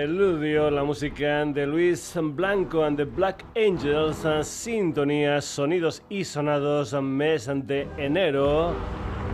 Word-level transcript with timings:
Preludio, 0.00 0.70
la 0.70 0.82
música 0.82 1.44
de 1.44 1.66
Luis 1.66 2.14
Blanco 2.18 2.82
and 2.82 2.96
the 2.96 3.04
Black 3.04 3.44
Angels, 3.54 4.26
sintonías, 4.48 5.44
sonidos 5.44 6.02
y 6.08 6.24
sonados, 6.24 6.94
mes 7.02 7.50
de 7.66 7.86
enero, 7.98 8.72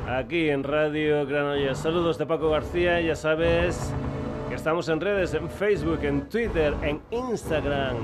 aquí 0.09 0.49
en 0.49 0.65
Radio 0.65 1.25
Granollers. 1.25 1.79
Saludos 1.79 2.19
de 2.19 2.27
Paco 2.27 2.51
García, 2.51 3.01
ya 3.01 3.15
sabes 3.15 3.93
que 4.49 4.57
estamos 4.57 4.89
en 4.89 5.01
redes, 5.01 5.35
en 5.35 5.49
Facebook, 5.49 6.01
en 6.03 6.29
Twitter, 6.29 6.75
en 6.83 7.01
Instagram, 7.13 7.99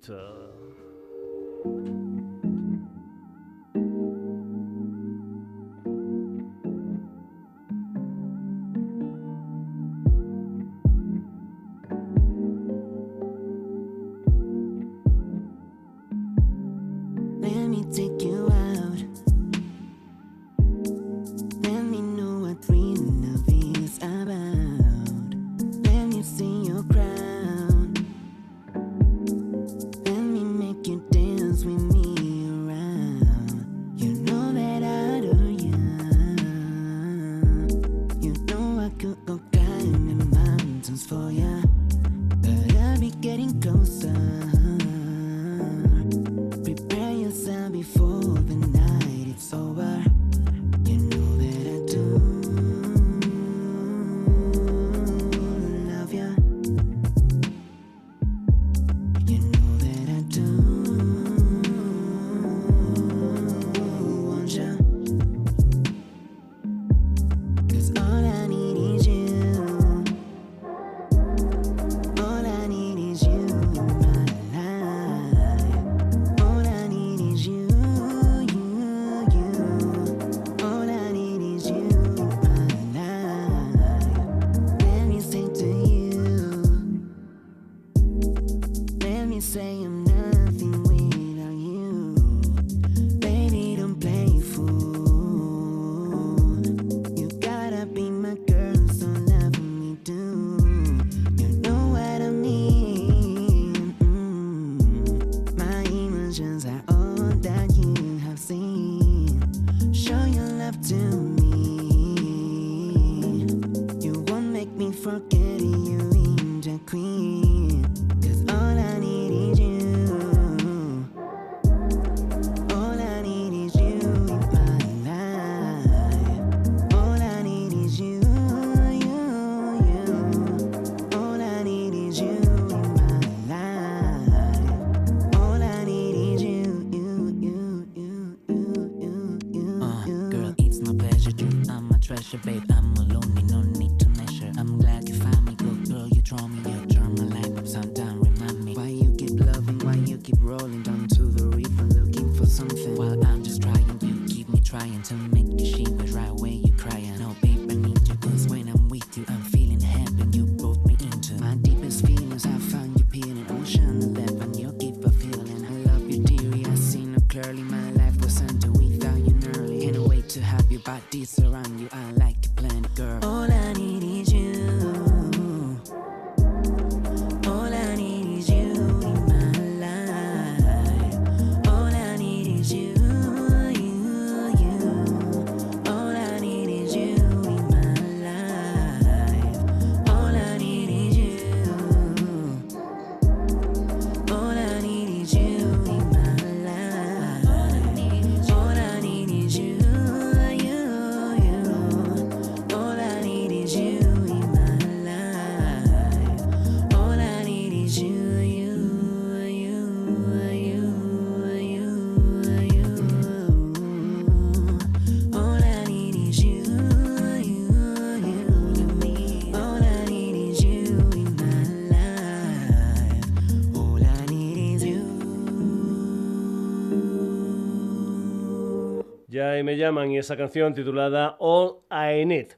Llaman 229.78 230.10
y 230.10 230.18
esa 230.18 230.36
canción 230.36 230.74
titulada 230.74 231.36
All 231.38 231.78
I 231.90 232.26
Need. 232.26 232.48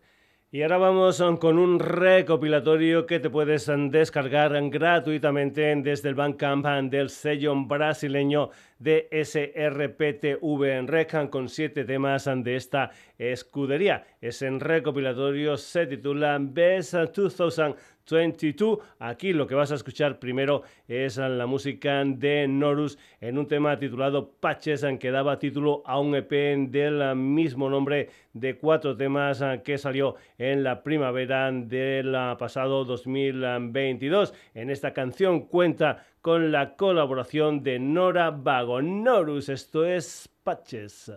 Y 0.51 0.63
ahora 0.63 0.79
vamos 0.79 1.23
con 1.39 1.59
un 1.59 1.79
recopilatorio 1.79 3.07
que 3.07 3.21
te 3.21 3.31
puedes 3.31 3.71
descargar 3.91 4.53
gratuitamente 4.69 5.77
desde 5.77 6.09
el 6.09 6.17
Bandcamp 6.17 6.67
del 6.91 7.09
sello 7.09 7.55
brasileño 7.55 8.51
de 8.81 9.09
SRPTV 9.13 10.65
en 10.65 10.89
Recan 10.89 11.29
con 11.29 11.49
siete 11.49 11.85
temas 11.85 12.29
de 12.35 12.57
esta 12.57 12.91
escudería. 13.17 14.05
Es 14.21 14.43
en 14.43 14.59
recopilatorio, 14.59 15.57
se 15.57 15.87
titula 15.87 16.39
Best 16.41 16.95
2000 16.95 17.77
22. 18.11 18.79
Aquí 18.99 19.33
lo 19.33 19.47
que 19.47 19.55
vas 19.55 19.73
a 19.73 19.77
escuchar 19.77 20.19
primero 20.19 20.63
es 20.89 21.17
la 21.17 21.47
música 21.47 22.03
de 22.05 22.47
Norus 22.49 22.99
en 23.21 23.39
un 23.39 23.47
tema 23.47 23.79
titulado 23.79 24.33
Patches, 24.41 24.85
que 24.99 25.11
daba 25.11 25.39
título 25.39 25.83
a 25.87 26.01
un 26.01 26.15
EP 26.15 26.31
del 26.71 27.15
mismo 27.17 27.69
nombre 27.71 28.11
de 28.33 28.57
cuatro 28.57 28.97
temas 28.97 29.43
que 29.65 29.79
salió 29.79 30.17
en 30.39 30.63
la 30.65 30.83
primavera 30.83 31.51
del 31.53 32.13
pasado 32.39 32.85
2022. 32.85 34.35
En 34.55 34.71
esta 34.71 34.93
canción 34.93 35.47
cuenta 35.47 36.05
con 36.21 36.53
la 36.53 36.77
colaboración 36.77 37.63
de 37.63 37.79
Nora 37.79 38.31
Vago. 38.31 38.83
Norus, 38.83 39.49
esto 39.49 39.85
es 39.85 40.29
Patches. 40.43 41.13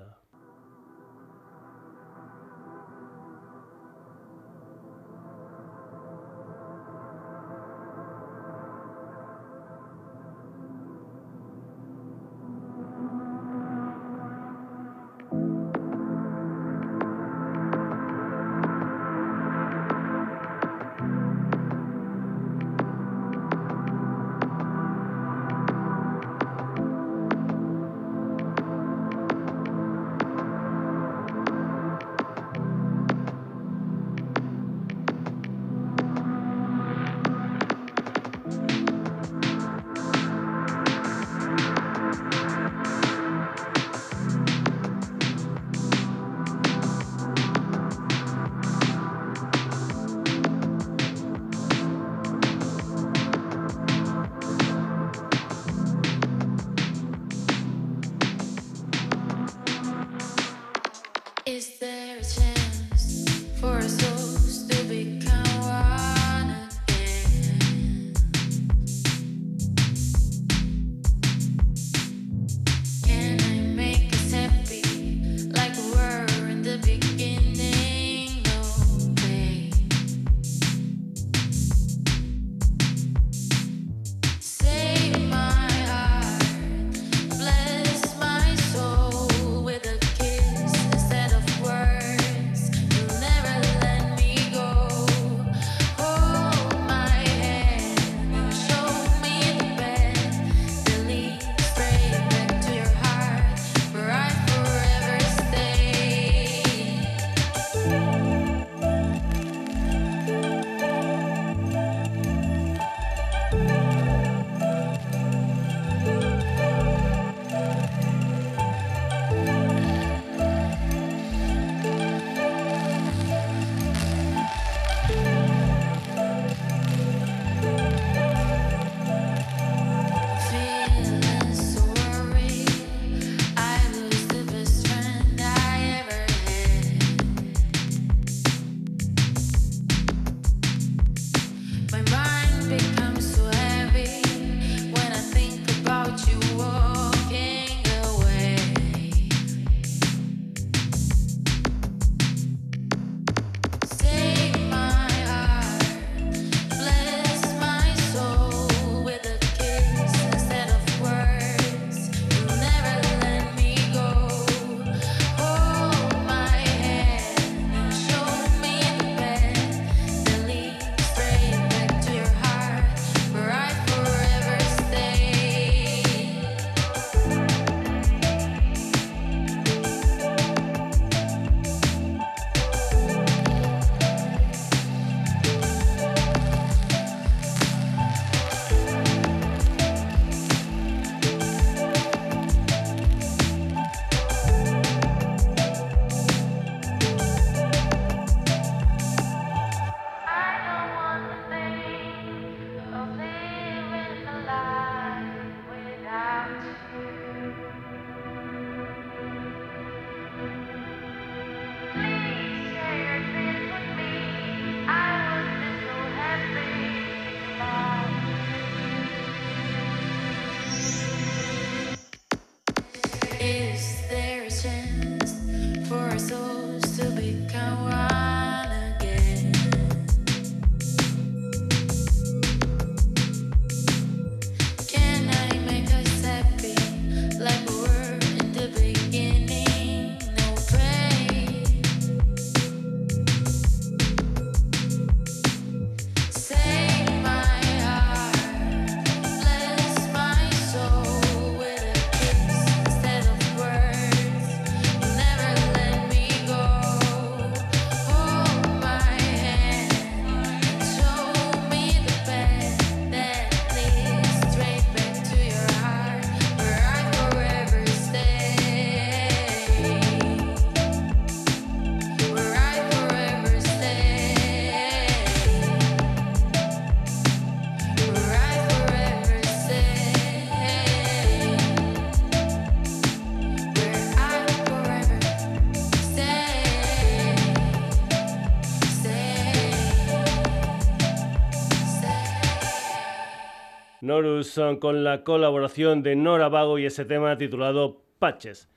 Con 294.82 295.06
la 295.06 295.24
colaboración 295.24 296.04
de 296.04 296.18
Nora 296.18 296.50
Vago 296.50 296.78
y 296.78 296.86
ese 296.86 297.06
tema 297.06 297.38
titulado 297.38 298.02
Patches. 298.20 298.70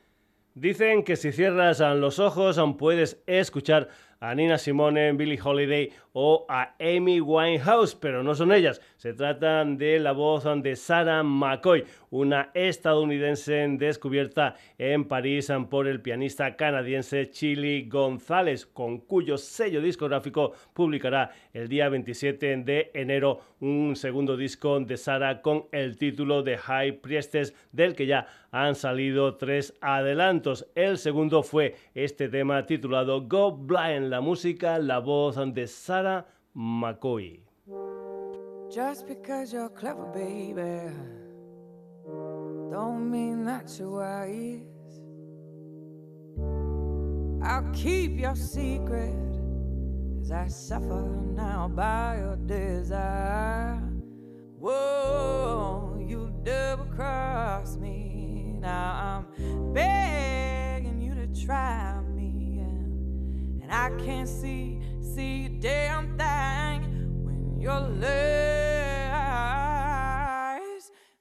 Dicen 0.54 1.02
que 1.02 1.16
si 1.16 1.32
cierras 1.32 1.80
los 1.80 2.20
ojos 2.20 2.60
puedes 2.78 3.20
escuchar 3.26 3.88
a 4.20 4.32
Nina 4.36 4.58
Simone, 4.58 5.12
Billie 5.14 5.40
Holiday 5.42 5.92
o 6.18 6.46
a 6.48 6.74
Amy 6.80 7.20
Winehouse, 7.20 7.94
pero 7.94 8.22
no 8.22 8.34
son 8.34 8.50
ellas. 8.50 8.80
Se 8.96 9.12
trata 9.12 9.62
de 9.66 10.00
la 10.00 10.12
voz 10.12 10.44
de 10.62 10.74
Sarah 10.74 11.22
McCoy, 11.22 11.84
una 12.08 12.50
estadounidense 12.54 13.66
descubierta 13.78 14.54
en 14.78 15.04
París 15.04 15.52
por 15.68 15.86
el 15.86 16.00
pianista 16.00 16.56
canadiense 16.56 17.28
Chili 17.28 17.86
González, 17.86 18.64
con 18.64 19.00
cuyo 19.00 19.36
sello 19.36 19.82
discográfico 19.82 20.52
publicará 20.72 21.32
el 21.52 21.68
día 21.68 21.90
27 21.90 22.56
de 22.64 22.90
enero 22.94 23.40
un 23.60 23.94
segundo 23.94 24.38
disco 24.38 24.80
de 24.80 24.96
Sarah 24.96 25.42
con 25.42 25.66
el 25.70 25.98
título 25.98 26.42
de 26.42 26.56
High 26.56 26.92
Priestess, 27.02 27.54
del 27.72 27.94
que 27.94 28.06
ya 28.06 28.26
han 28.50 28.74
salido 28.74 29.36
tres 29.36 29.74
adelantos. 29.82 30.66
El 30.74 30.96
segundo 30.96 31.42
fue 31.42 31.76
este 31.94 32.30
tema 32.30 32.64
titulado 32.64 33.20
Go 33.28 33.52
Blind, 33.52 34.08
la 34.08 34.22
música, 34.22 34.78
la 34.78 34.98
voz 34.98 35.36
de 35.52 35.66
Sarah 35.66 36.05
McCoy. 36.56 37.40
Just 38.72 39.06
because 39.06 39.52
you're 39.52 39.68
clever, 39.68 40.06
baby, 40.06 40.92
don't 42.70 43.10
mean 43.10 43.44
that 43.44 43.78
you're 43.78 43.90
wise. 43.90 44.60
I'll 47.42 47.70
keep 47.72 48.18
your 48.18 48.34
secret 48.34 49.14
as 50.20 50.32
I 50.32 50.48
suffer 50.48 51.02
now 51.34 51.68
by 51.68 52.18
your 52.18 52.36
desire. 52.36 53.80
Whoa, 54.58 56.04
you 56.04 56.32
double 56.42 56.86
cross 56.86 57.76
me. 57.76 58.56
Now 58.60 59.26
I'm 59.36 59.72
begging 59.72 61.00
you 61.00 61.14
to 61.14 61.46
try 61.46 62.02
and, 63.68 63.72
I 63.72 63.90
can't 64.04 64.28
see 64.28 64.78
see 65.00 65.46
a 65.46 65.48
damn 65.48 66.16
thing 66.18 66.82
when 67.24 67.60
your 67.60 67.80
lies 67.80 68.12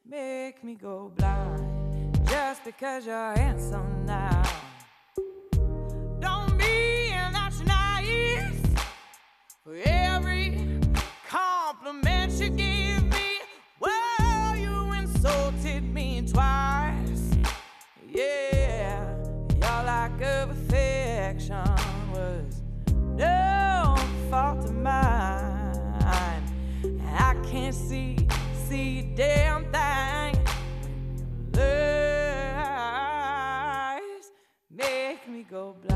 make 0.08 0.64
me 0.64 0.76
go 0.76 1.12
blind 1.16 2.20
just 2.28 2.64
because 2.64 3.06
you're 3.06 3.34
handsome 3.36 4.06
now. 4.06 4.44
Don't 6.20 6.58
that 6.58 7.52
you're 7.58 7.68
nice 7.68 8.62
for 9.64 9.76
every 9.86 10.80
compliment 11.28 12.34
you 12.34 12.50
give 12.50 13.04
me. 13.04 13.40
Well, 13.80 14.56
you 14.58 14.94
insulted 14.94 15.84
me 15.94 16.22
twice. 16.22 17.38
Yeah, 18.08 18.55
can't 27.66 27.74
see, 27.74 28.16
see 28.70 29.00
a 29.00 29.04
damn 29.16 29.64
thing 29.72 30.36
lies 31.54 31.72
make 34.70 35.28
me 35.28 35.44
go 35.50 35.76
blind. 35.82 35.95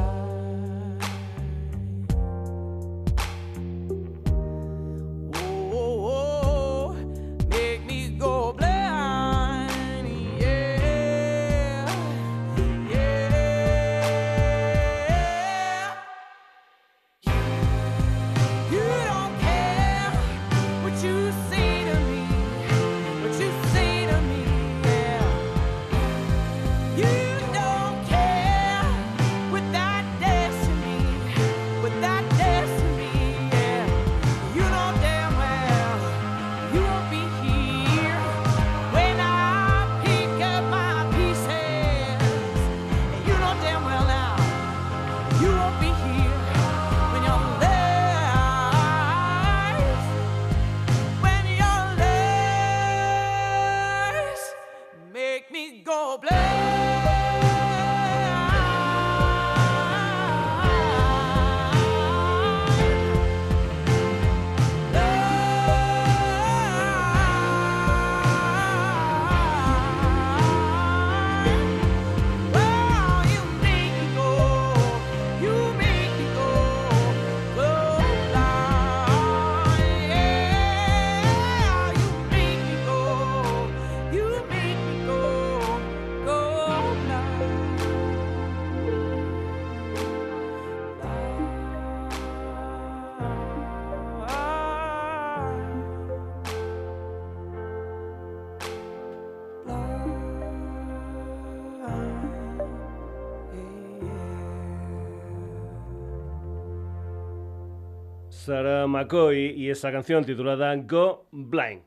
Sarah 108.50 108.88
McCoy 108.88 109.51
y 109.56 109.70
esa 109.70 109.91
canción 109.91 110.25
titulada 110.25 110.75
Go 110.75 111.27
Blind. 111.32 111.84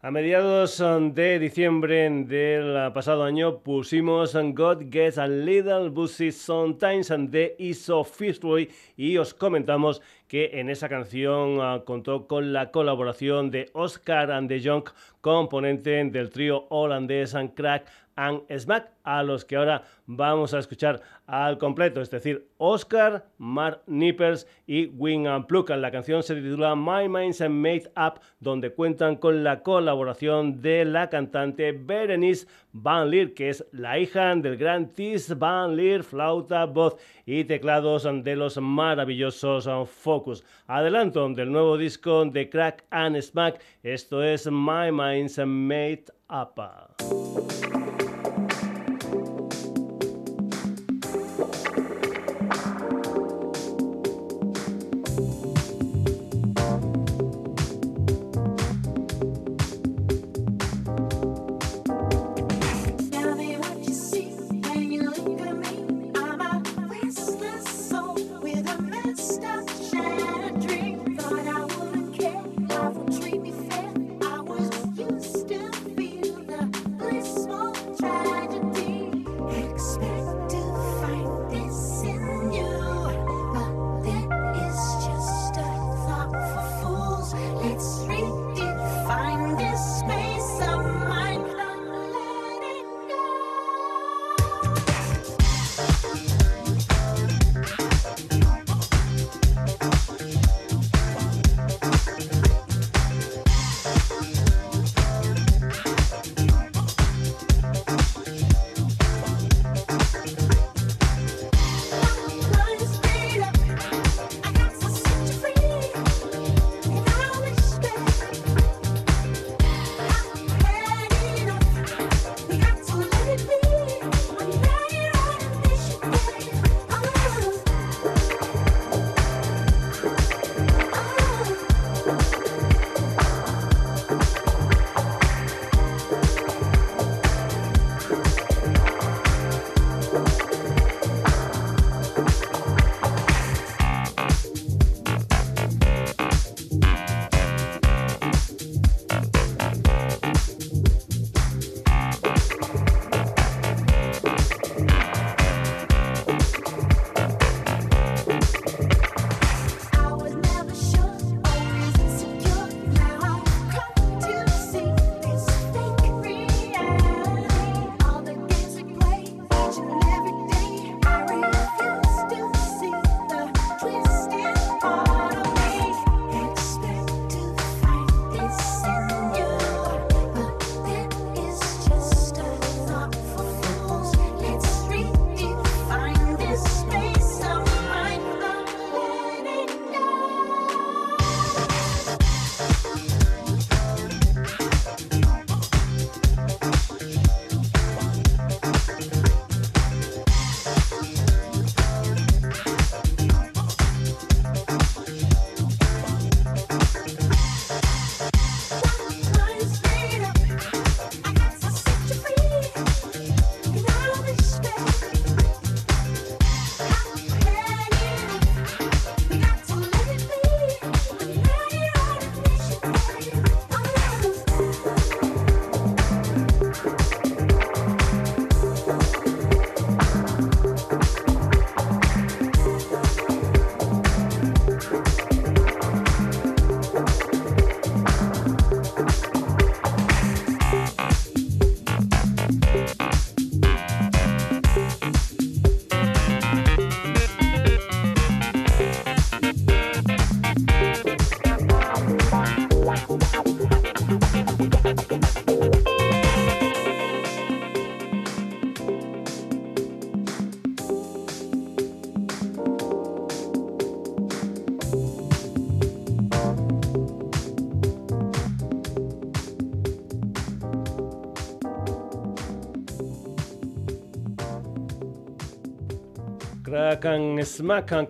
A 0.00 0.10
mediados 0.10 0.80
um, 0.80 1.12
de 1.12 1.38
diciembre 1.38 2.08
del 2.08 2.90
pasado 2.94 3.22
año 3.22 3.58
pusimos 3.58 4.34
um, 4.34 4.54
God 4.54 4.84
Gets 4.90 5.18
a 5.18 5.28
Little 5.28 5.90
Busy 5.90 6.32
Sometimes 6.32 7.10
um, 7.10 7.26
de 7.26 7.54
Iso 7.58 8.02
Fitzroy 8.02 8.70
y 8.96 9.18
os 9.18 9.34
comentamos 9.34 10.00
que 10.26 10.58
en 10.58 10.70
esa 10.70 10.88
canción 10.88 11.58
uh, 11.58 11.84
contó 11.84 12.26
con 12.26 12.54
la 12.54 12.70
colaboración 12.70 13.50
de 13.50 13.68
Oscar 13.74 14.30
and 14.30 14.48
the 14.48 14.58
Young, 14.58 14.84
componente 15.20 16.02
del 16.04 16.30
trío 16.30 16.64
holandés 16.70 17.34
and 17.34 17.52
Crack 17.52 17.86
and 18.16 18.42
Smack, 18.58 18.90
a 19.04 19.22
los 19.22 19.44
que 19.44 19.56
ahora 19.56 19.82
vamos 20.06 20.52
a 20.54 20.58
escuchar 20.58 21.00
al 21.26 21.58
completo, 21.58 22.00
es 22.00 22.10
decir, 22.10 22.48
Oscar, 22.58 23.26
Mark 23.38 23.82
Nippers 23.86 24.46
y 24.66 24.86
Wing 24.86 25.26
and 25.26 25.46
Pluck. 25.46 25.70
La 25.70 25.90
canción 25.90 26.22
se 26.22 26.34
titula 26.34 26.74
My 26.74 27.08
Mind's 27.08 27.40
Made 27.40 27.90
Up, 27.96 28.20
donde 28.40 28.70
cuentan 28.70 29.16
con 29.16 29.44
la 29.44 29.62
colaboración 29.62 30.60
de 30.60 30.84
la 30.84 31.08
cantante 31.08 31.72
Berenice 31.72 32.46
Van 32.72 33.10
Leer, 33.10 33.34
que 33.34 33.50
es 33.50 33.64
la 33.72 33.98
hija 33.98 34.34
del 34.34 34.56
gran 34.56 34.88
Tis 34.92 35.38
Van 35.38 35.76
Leer, 35.76 36.02
flauta, 36.02 36.64
voz 36.64 36.96
y 37.24 37.44
teclados 37.44 38.08
de 38.24 38.36
los 38.36 38.58
maravillosos 38.58 39.68
Focus. 39.88 40.44
Adelanto 40.66 41.28
del 41.28 41.52
nuevo 41.52 41.76
disco 41.76 42.24
de 42.24 42.48
Crack 42.48 42.84
and 42.90 43.20
Smack, 43.20 43.60
esto 43.82 44.22
es 44.22 44.50
My 44.50 44.90
Mind's 44.92 45.38
Made 45.38 46.04
Up. 46.28 47.85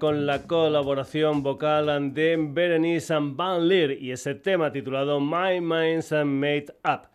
Con 0.01 0.27
la 0.27 0.43
colaboración 0.43 1.45
vocal 1.45 2.13
de 2.13 2.37
Berenice 2.37 3.15
Van 3.21 3.69
Leer 3.69 3.93
y 3.93 4.11
ese 4.11 4.35
tema 4.35 4.73
titulado 4.73 5.21
My 5.21 5.61
Mind's 5.61 6.11
Made 6.11 6.75
Up. 6.85 7.09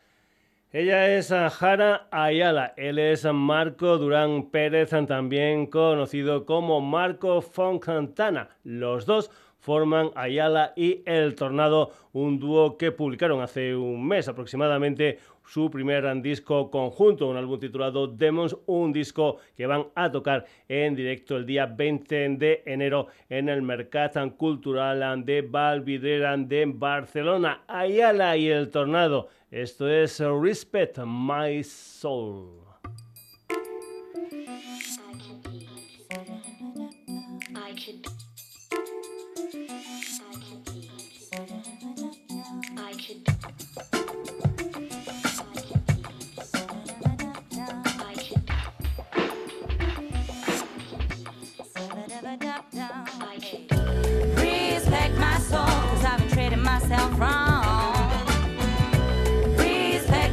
Ella 0.72 1.14
es 1.14 1.28
Jara 1.28 2.08
Ayala, 2.10 2.74
él 2.78 3.00
es 3.00 3.26
Marco 3.26 3.98
Durán 3.98 4.50
Pérez, 4.50 4.92
también 5.10 5.66
conocido 5.66 6.46
como 6.46 6.80
Marco 6.80 7.42
Fontana. 7.42 8.48
Los 8.64 9.06
dos 9.06 9.30
forman 9.60 10.12
Ayala 10.16 10.72
y 10.78 11.04
El 11.06 11.36
Tornado, 11.36 11.92
un 12.14 12.40
dúo 12.40 12.78
que 12.78 12.94
publicaron 12.94 13.42
hace 13.42 13.76
un 13.76 14.08
mes 14.08 14.30
aproximadamente 14.30 15.20
su 15.52 15.70
primer 15.70 16.22
disco 16.22 16.72
conjunto, 16.72 17.28
un 17.28 17.36
álbum 17.36 17.60
titulado 17.60 18.08
Demons, 18.08 18.56
un 18.68 18.94
disco 18.94 19.40
que 19.58 19.66
van 19.66 19.88
a 19.96 20.10
tocar 20.10 20.46
en 20.70 20.96
directo 20.96 21.36
el 21.36 21.46
día 21.46 21.66
20 21.66 22.38
de 22.38 22.64
enero 22.66 23.08
en 23.28 23.50
el 23.50 23.62
Mercat 23.62 24.16
Cultural 24.38 25.26
de 25.26 25.42
Valvidrera 25.42 26.38
de 26.38 26.66
Barcelona. 26.68 27.64
Ayala 27.68 28.38
y 28.38 28.48
El 28.48 28.70
Tornado, 28.70 29.28
esto 29.50 29.90
es 29.90 30.22
Respect 30.22 31.00
My 31.00 31.62
Soul. 31.66 32.61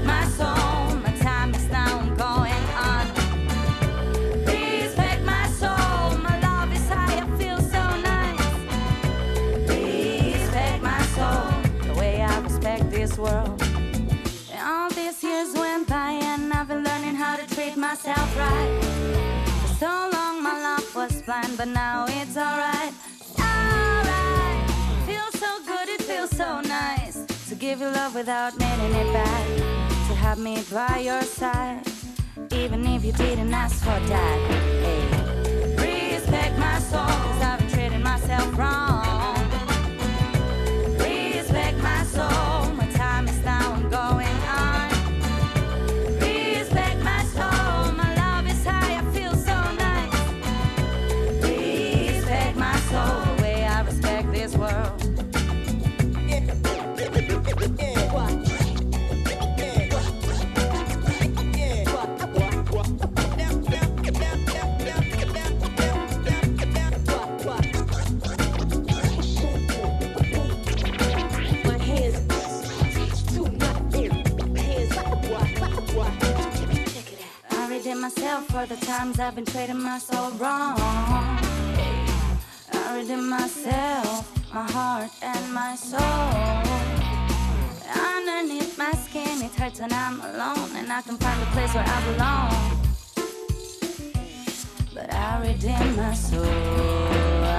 My 0.04 0.24
soul, 0.36 0.96
my 1.04 1.12
time 1.20 1.54
is 1.54 1.68
now 1.70 2.00
going 2.16 2.64
on. 2.88 3.06
My 5.24 5.46
soul, 5.48 6.18
my 6.18 6.40
love 6.40 6.72
is 6.72 6.88
high, 6.88 7.20
I 7.22 7.26
feel 7.38 7.60
so 7.60 7.82
nice. 8.12 8.40
Respect 9.68 10.82
my 10.82 11.02
soul, 11.16 11.50
the 11.86 11.94
way 12.00 12.22
I 12.22 12.40
respect 12.40 12.90
this 12.90 13.16
world. 13.18 13.62
And 14.52 14.62
all 14.64 14.90
these 14.90 15.22
years 15.22 15.54
went 15.54 15.88
by 15.88 16.12
and 16.12 16.52
I've 16.52 16.68
been 16.68 16.82
learning 16.82 17.14
how 17.14 17.36
to 17.36 17.46
treat 17.54 17.76
myself 17.76 18.36
right. 18.36 18.80
For 19.62 19.74
so 19.74 20.10
long 20.12 20.42
my 20.42 20.58
was 20.94 21.22
blind, 21.22 21.56
but 21.56 21.68
now 21.68 22.06
it's. 22.08 22.36
Alright, 22.36 22.92
give 27.68 27.80
you 27.82 27.88
love 27.88 28.14
without 28.14 28.56
meaning 28.58 28.94
it 28.94 29.12
back. 29.12 29.46
To 30.06 30.14
have 30.14 30.38
me 30.38 30.64
by 30.72 31.00
your 31.00 31.20
side, 31.20 31.82
even 32.50 32.86
if 32.86 33.04
you 33.04 33.12
didn't 33.12 33.52
ask 33.52 33.80
for 33.80 34.00
that. 34.08 34.38
Hey. 34.84 36.14
Respect 36.16 36.58
my 36.58 36.78
soul, 36.78 37.04
cause 37.04 37.42
I've 37.42 37.58
been 37.58 37.68
treating 37.68 38.02
myself 38.02 38.56
wrong. 38.56 39.36
Respect 40.96 41.76
my 41.82 42.04
soul, 42.04 42.57
for 78.58 78.74
the 78.74 78.86
times 78.86 79.20
I've 79.20 79.36
been 79.36 79.44
trading 79.44 79.80
my 79.80 79.98
soul 79.98 80.30
wrong. 80.32 80.74
I 82.72 82.96
redeem 82.96 83.28
myself, 83.28 84.26
my 84.52 84.64
heart 84.72 85.10
and 85.22 85.52
my 85.52 85.76
soul. 85.76 86.00
Underneath 88.14 88.76
my 88.76 88.90
skin, 88.92 89.42
it 89.42 89.54
hurts 89.54 89.80
when 89.80 89.92
I'm 89.92 90.20
alone, 90.20 90.70
and 90.74 90.92
I 90.92 91.02
can 91.02 91.16
find 91.18 91.40
a 91.40 91.46
place 91.54 91.72
where 91.72 91.84
I 91.86 91.98
belong. 92.10 92.50
But 94.92 95.14
I 95.14 95.40
redeem 95.46 95.96
my 95.96 96.14
soul. 96.14 96.44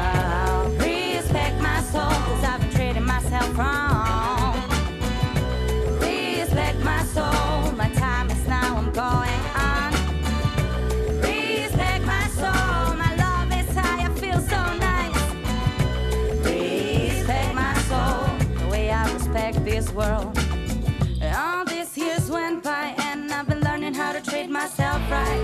I'll 0.05 0.69
respect 0.71 1.61
my 1.61 1.81
soul, 1.81 2.11
cause 2.27 2.43
I've 2.43 2.59
been 2.59 2.71
trading 2.71 3.05
myself 3.05 3.57
wrong. 3.57 4.08
World. 19.99 20.31
All 21.21 21.65
these 21.65 21.97
years 21.97 22.31
went 22.31 22.63
by, 22.63 22.85
and 23.07 23.29
I've 23.31 23.47
been 23.51 23.61
learning 23.69 23.93
how 23.93 24.11
to 24.13 24.21
treat 24.21 24.49
myself 24.49 24.99
right. 25.11 25.41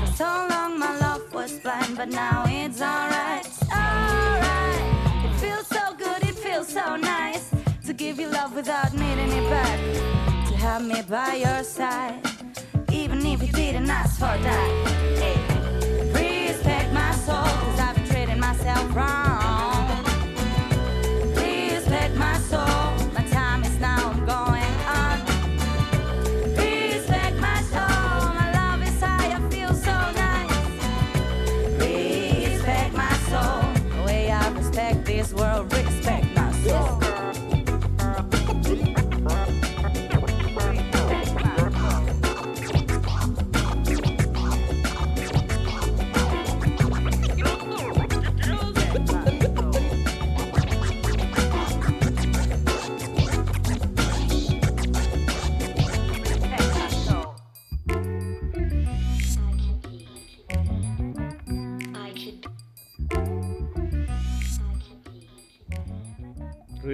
For 0.00 0.10
so 0.22 0.30
long, 0.52 0.78
my 0.78 0.92
love 1.06 1.22
was 1.34 1.52
blind, 1.64 1.92
but 2.00 2.08
now 2.08 2.44
it's 2.46 2.80
alright. 2.80 3.46
Alright. 3.84 4.84
It 5.26 5.34
feels 5.44 5.66
so 5.76 5.84
good, 6.04 6.20
it 6.30 6.36
feels 6.46 6.68
so 6.68 6.96
nice 6.96 7.50
to 7.86 7.92
give 7.92 8.18
you 8.18 8.28
love 8.28 8.54
without 8.54 8.94
needing 8.94 9.30
it 9.40 9.46
back. 9.56 9.78
To 10.48 10.54
have 10.66 10.82
me 10.92 11.02
by 11.02 11.34
your 11.46 11.62
side, 11.62 12.18
even 12.90 13.18
if 13.26 13.38
you 13.46 13.52
didn't 13.52 13.90
ask 13.90 14.14
for 14.24 14.36
that. 14.46 14.70
Hey. 15.22 15.38
Respect 16.18 16.88
my 16.94 17.12
soul, 17.26 17.50
cause 17.62 17.80
I've 17.86 17.94
been 17.96 18.06
treating 18.12 18.40
myself 18.40 18.96
wrong. 18.96 19.59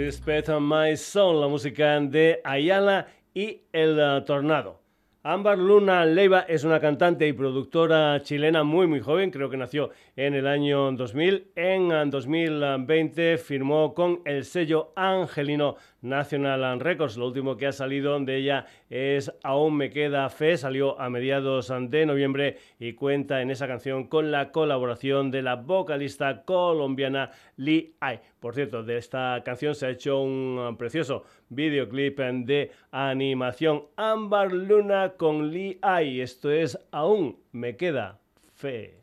Respect 0.07 0.49
My 0.61 0.97
Soul, 0.97 1.40
la 1.40 1.49
música 1.49 1.99
de 1.99 2.40
Ayala 2.45 3.09
y 3.35 3.62
El 3.73 3.99
eh, 3.99 4.23
Tornado. 4.25 4.81
Ámbar 5.25 5.59
Luna 5.59 6.07
Leiva 6.07 6.42
es 6.49 6.62
una 6.62 6.79
cantante 6.79 7.27
y 7.27 7.33
productora 7.33 8.23
chilena 8.23 8.62
muy 8.62 8.87
muy 8.87 9.01
joven, 9.01 9.33
creo 9.33 9.51
que 9.51 9.57
nació 9.57 9.90
en 10.14 10.35
el 10.35 10.47
año 10.47 10.92
2000. 10.92 11.51
En 11.57 11.90
eh, 11.90 12.05
2020 12.07 13.37
firmó 13.38 13.95
con 13.95 14.21
el 14.25 14.45
sello 14.45 14.92
angelino 14.95 15.75
National 16.09 16.81
Records. 16.81 17.16
Lo 17.16 17.27
último 17.27 17.57
que 17.57 17.66
ha 17.66 17.73
salido 17.73 18.19
de 18.21 18.37
ella 18.37 18.66
es 18.88 19.33
Aún 19.42 19.77
me 19.77 19.90
queda 19.90 20.29
fe, 20.31 20.57
salió 20.57 20.99
a 21.01 21.11
mediados 21.11 21.73
de 21.90 22.07
noviembre 22.07 22.59
y 22.79 22.95
cuenta 22.95 23.42
en 23.42 23.51
esa 23.51 23.66
canción 23.66 24.07
con 24.07 24.31
la 24.31 24.53
colaboración 24.53 25.31
de 25.31 25.42
la 25.42 25.57
vocalista 25.57 26.45
colombiana 26.45 27.31
Lee 27.57 27.95
Ai. 28.01 28.21
Por 28.40 28.55
cierto, 28.55 28.83
de 28.83 28.97
esta 28.97 29.42
canción 29.45 29.75
se 29.75 29.87
ha 29.87 29.90
hecho 29.90 30.21
un 30.21 30.77
precioso 30.79 31.25
videoclip 31.49 32.19
de 32.19 32.71
animación 32.90 33.85
Ámbar 33.97 34.53
Luna 34.53 35.14
con 35.16 35.51
Lee 35.51 35.79
Ai. 35.83 36.21
Esto 36.21 36.51
es 36.51 36.79
Aún 36.90 37.38
me 37.53 37.77
queda 37.77 38.19
fe. 38.55 38.96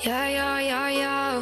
Ya, 0.00 0.30
ya, 0.30 0.62
ya, 0.62 0.90
ya. 0.90 1.40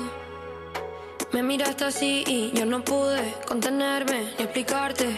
Me 1.32 1.42
miraste 1.42 1.84
así 1.84 2.24
y 2.26 2.52
yo 2.54 2.64
no 2.64 2.82
pude 2.82 3.34
contenerme 3.46 4.32
ni 4.38 4.44
explicarte. 4.44 5.14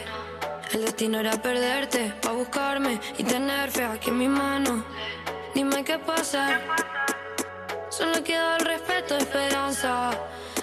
El 0.72 0.84
destino 0.84 1.20
era 1.20 1.40
perderte, 1.40 2.12
pa' 2.20 2.32
buscarme 2.32 3.00
y 3.16 3.22
tener 3.22 3.70
fe 3.70 3.84
aquí 3.84 4.10
en 4.10 4.18
mi 4.18 4.26
mano. 4.26 4.84
Dime 5.54 5.84
qué 5.84 6.00
pasa. 6.00 6.60
Solo 7.90 8.24
queda 8.24 8.56
el 8.56 8.64
respeto, 8.64 9.16
esperanza. 9.16 10.10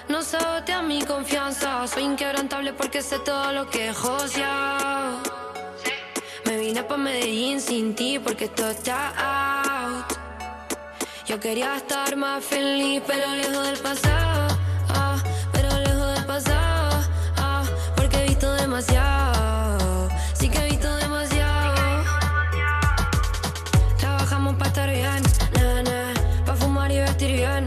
No 0.08 0.20
sabotea 0.20 0.82
mi 0.82 1.02
confianza. 1.02 1.86
Soy 1.86 2.02
inquebrantable 2.02 2.74
porque 2.74 3.00
sé 3.00 3.18
todo 3.20 3.52
lo 3.52 3.70
que 3.70 3.94
joseado. 3.94 5.22
Me 6.44 6.58
vine 6.58 6.82
pa' 6.82 6.98
Medellín 6.98 7.58
sin 7.58 7.94
ti 7.94 8.18
porque 8.18 8.48
todo 8.48 8.68
está. 8.68 9.45
Yo 11.36 11.40
quería 11.40 11.76
estar 11.76 12.16
más 12.16 12.42
feliz, 12.42 13.02
pero 13.06 13.30
lejos 13.36 13.66
del 13.66 13.76
pasado. 13.80 14.56
Ah, 14.88 15.18
pero 15.52 15.68
lejos 15.80 16.14
del 16.14 16.24
pasado. 16.24 17.04
Ah, 17.36 17.62
porque 17.94 18.22
he 18.22 18.28
visto 18.28 18.50
demasiado. 18.54 20.08
Sí 20.32 20.48
que 20.48 20.58
he 20.60 20.70
visto 20.70 20.96
demasiado. 20.96 21.74
Trabajamos 23.98 24.54
para 24.56 24.68
estar 24.70 24.88
bien, 24.88 25.22
na, 25.52 25.82
na, 25.82 26.14
pa' 26.46 26.54
fumar 26.54 26.90
y 26.90 27.00
vestir 27.00 27.32
bien, 27.32 27.66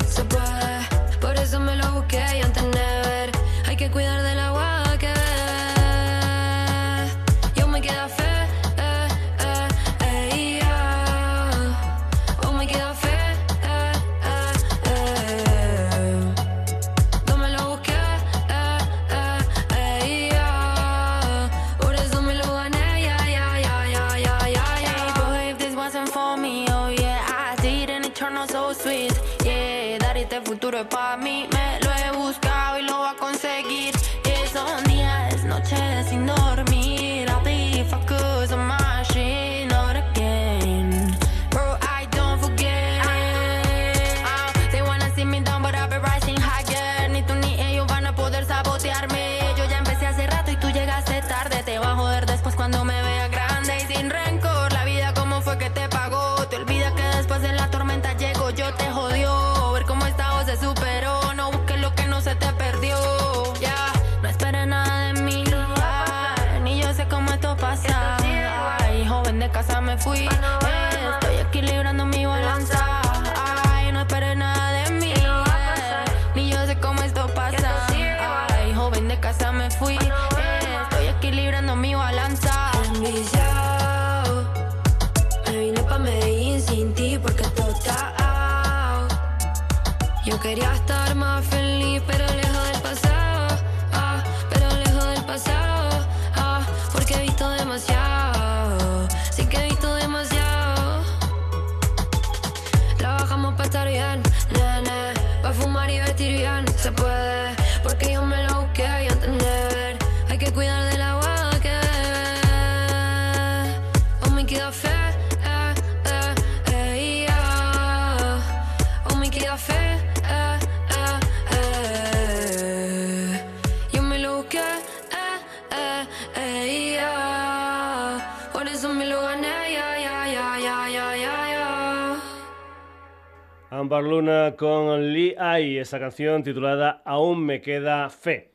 Ambar 133.80 134.04
Luna 134.04 134.56
con 134.58 135.14
Lee 135.14 135.36
Ai, 135.38 135.78
esa 135.78 136.00
canción 136.00 136.44
titulada 136.44 137.02
Aún 137.06 137.46
me 137.46 137.62
queda 137.62 138.10
fe. 138.10 138.52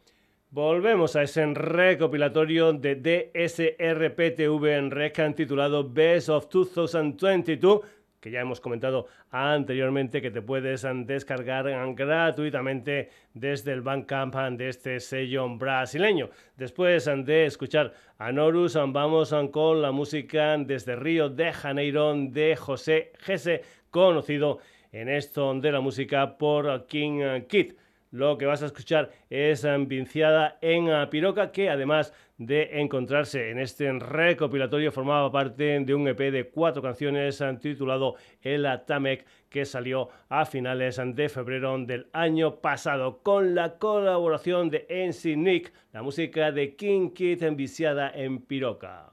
Volvemos 0.50 1.16
a 1.16 1.22
ese 1.22 1.46
recopilatorio 1.46 2.74
de 2.74 2.96
DSRPTV 3.32 4.76
en 4.76 4.90
Recan 4.90 5.34
titulado 5.34 5.90
Best 5.90 6.28
of 6.28 6.48
2022, 6.50 7.80
que 8.24 8.30
ya 8.30 8.40
hemos 8.40 8.58
comentado 8.58 9.06
anteriormente 9.30 10.22
que 10.22 10.30
te 10.30 10.40
puedes 10.40 10.86
descargar 11.04 11.66
gratuitamente 11.94 13.10
desde 13.34 13.72
el 13.72 13.82
Bandcamp 13.82 14.34
de 14.34 14.70
este 14.70 14.98
sello 14.98 15.46
brasileño. 15.58 16.30
Después 16.56 17.04
de 17.04 17.44
escuchar 17.44 17.92
a 18.16 18.32
Norus, 18.32 18.76
vamos 18.76 19.34
con 19.52 19.82
la 19.82 19.92
música 19.92 20.56
desde 20.56 20.96
Río 20.96 21.28
de 21.28 21.52
Janeiro 21.52 22.14
de 22.16 22.56
José 22.56 23.12
Gese, 23.18 23.60
conocido 23.90 24.60
en 24.90 25.10
esto 25.10 25.52
de 25.60 25.70
la 25.70 25.80
música 25.80 26.38
por 26.38 26.86
King 26.86 27.42
Kid. 27.46 27.74
Lo 28.14 28.38
que 28.38 28.46
vas 28.46 28.62
a 28.62 28.66
escuchar 28.66 29.10
es 29.28 29.64
eh, 29.64 29.76
Vinciada 29.76 30.56
en 30.60 30.86
eh, 30.86 31.08
Piroca, 31.10 31.50
que 31.50 31.68
además 31.68 32.12
de 32.38 32.80
encontrarse 32.80 33.50
en 33.50 33.58
este 33.58 33.90
recopilatorio 33.92 34.92
formaba 34.92 35.32
parte 35.32 35.80
de 35.80 35.94
un 35.96 36.06
EP 36.06 36.30
de 36.30 36.48
cuatro 36.48 36.80
canciones 36.80 37.40
eh, 37.40 37.58
titulado 37.60 38.14
El 38.40 38.68
Tamec 38.86 39.26
que 39.48 39.64
salió 39.64 40.10
a 40.28 40.44
finales 40.44 41.00
de 41.04 41.28
febrero 41.28 41.76
del 41.78 42.06
año 42.12 42.60
pasado 42.60 43.18
con 43.20 43.56
la 43.56 43.78
colaboración 43.78 44.70
de 44.70 44.86
NC 44.88 45.36
Nick, 45.36 45.72
la 45.92 46.02
música 46.02 46.52
de 46.52 46.76
King 46.76 47.10
Kid 47.10 47.42
enviciada 47.42 48.12
en 48.14 48.42
Piroca. 48.42 49.10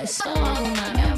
I 0.00 0.06
so 0.06 0.34
much. 0.34 1.09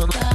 Santana. 0.00 0.29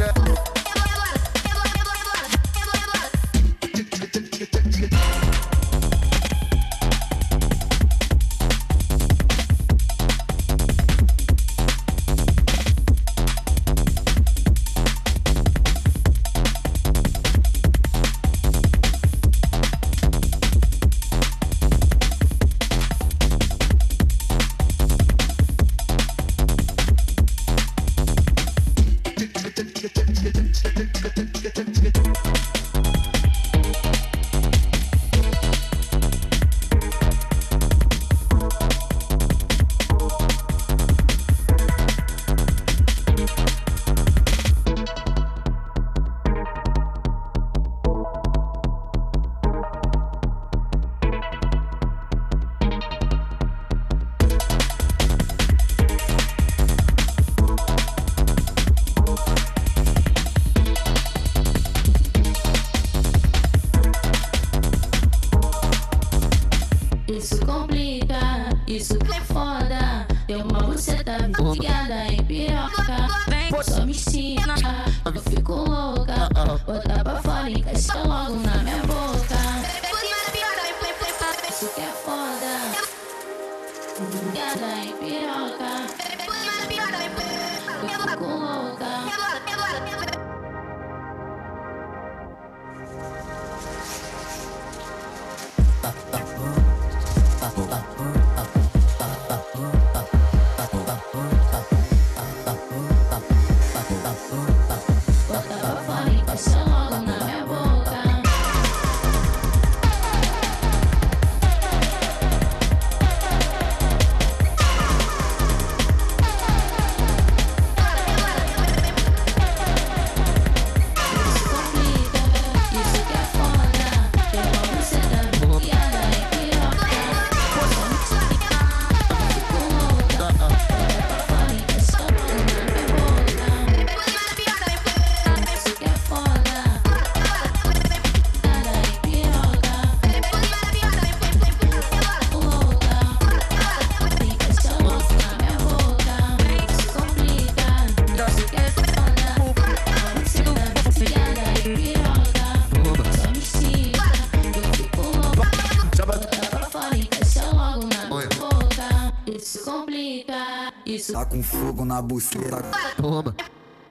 Com 161.35 161.43
fogo 161.43 161.83
na 161.83 162.01
buceta. 162.01 162.61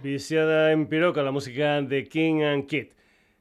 Viciada 0.03 0.73
en 0.73 0.87
Piroca, 0.87 1.23
la 1.23 1.31
música 1.31 1.83
de 1.83 2.05
King 2.05 2.43
and 2.43 2.67
Kid. 2.67 2.87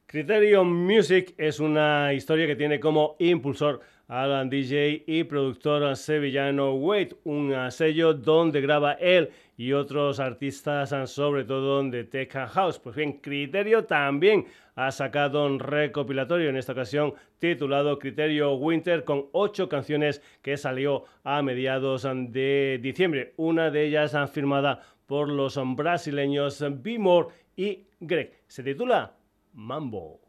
Criterion 0.07 0.67
Music 0.67 1.33
es 1.37 1.61
una 1.61 2.13
historia 2.13 2.45
que 2.45 2.57
tiene 2.57 2.81
como 2.81 3.15
impulsor 3.19 3.79
al 4.09 4.49
DJ 4.49 5.05
y 5.07 5.23
productor 5.23 5.95
sevillano 5.95 6.73
Wade, 6.73 7.15
un 7.23 7.53
sello 7.71 8.13
donde 8.13 8.59
graba 8.59 8.93
él 8.93 9.31
y 9.57 9.73
otros 9.73 10.19
artistas, 10.19 10.93
sobre 11.09 11.43
todo 11.43 11.83
de 11.83 12.03
Tech 12.03 12.31
House. 12.31 12.79
Pues 12.79 12.95
bien, 12.95 13.13
Criterio 13.13 13.85
también 13.85 14.45
ha 14.75 14.91
sacado 14.91 15.45
un 15.45 15.59
recopilatorio, 15.59 16.49
en 16.49 16.57
esta 16.57 16.73
ocasión 16.73 17.13
titulado 17.39 17.99
Criterio 17.99 18.53
Winter, 18.55 19.03
con 19.03 19.27
ocho 19.31 19.69
canciones 19.69 20.21
que 20.41 20.57
salió 20.57 21.05
a 21.23 21.41
mediados 21.41 22.03
de 22.03 22.79
diciembre. 22.81 23.33
Una 23.37 23.69
de 23.69 23.85
ellas 23.85 24.15
firmada 24.31 24.81
por 25.05 25.29
los 25.29 25.59
brasileños 25.75 26.63
Bimor 26.81 27.29
y 27.55 27.85
Greg. 27.99 28.33
Se 28.47 28.63
titula 28.63 29.13
Mambo. 29.53 30.19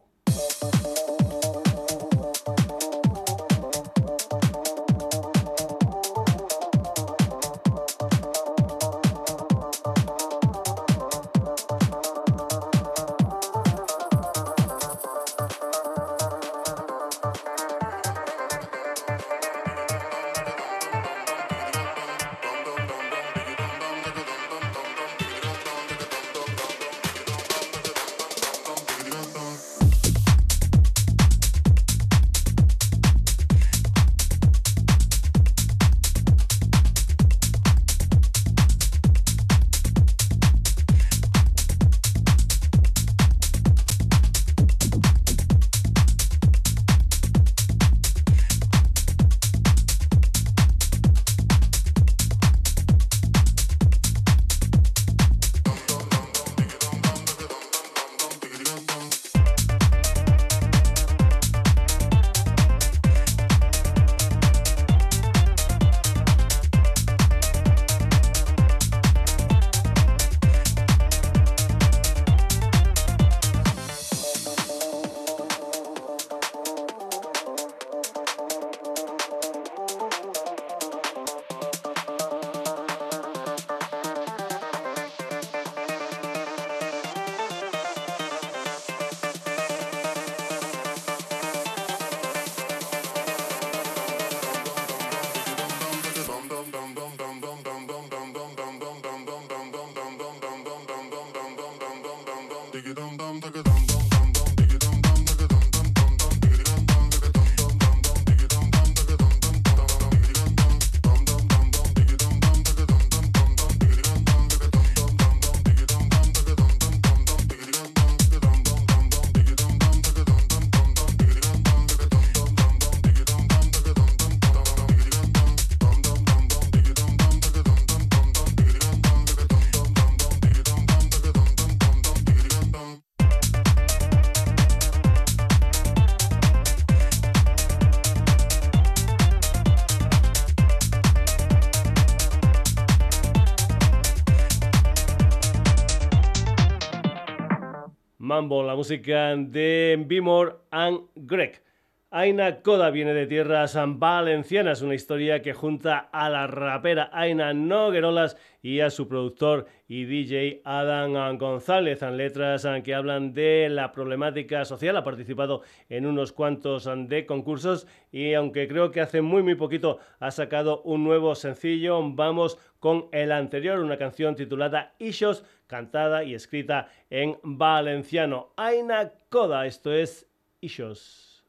Mambo, 148.35 148.64
la 148.64 148.74
música 148.74 149.37
de 149.37 149.96
Bimor 150.08 150.64
and 150.72 151.02
Greg. 151.14 151.62
Aina 152.10 152.62
Koda 152.62 152.90
viene 152.90 153.14
de 153.14 153.28
tierras 153.28 153.78
valencianas, 153.87 154.82
una 154.82 154.96
historia 154.96 155.40
que 155.40 155.52
junta 155.52 155.98
a 156.12 156.28
la 156.30 156.48
rapera 156.48 157.10
Aina 157.12 157.54
Noguerolas 157.54 158.37
y 158.60 158.80
a 158.80 158.90
su 158.90 159.06
productor 159.06 159.66
y 159.87 160.04
DJ 160.04 160.62
Adam 160.64 161.38
González, 161.38 162.02
en 162.02 162.16
letras 162.16 162.66
que 162.82 162.94
hablan 162.94 163.35
de 163.35 163.68
la 163.70 163.92
problemática 163.92 164.64
social, 164.64 164.96
ha 164.96 165.04
participado 165.04 165.62
en 165.88 166.06
unos 166.06 166.32
cuantos 166.32 166.88
de 167.08 167.26
concursos 167.26 167.87
y 168.10 168.35
aunque 168.35 168.66
creo 168.66 168.90
que 168.90 169.00
hace 169.00 169.20
muy 169.22 169.44
muy 169.44 169.54
poquito 169.54 169.98
ha 170.18 170.32
sacado 170.32 170.82
un 170.82 171.04
nuevo 171.04 171.37
sencillo, 171.37 172.00
vamos 172.02 172.58
con 172.80 173.06
el 173.12 173.32
anterior, 173.32 173.78
una 173.80 173.96
canción 173.96 174.35
titulada 174.35 174.94
Ishos, 174.98 175.44
cantada 175.67 176.25
y 176.25 176.35
escrita 176.35 176.88
en 177.10 177.38
valenciano. 177.42 178.52
Aina 178.56 179.12
Koda, 179.29 179.67
esto 179.67 179.92
es 179.92 180.27
Ishos. 180.60 181.44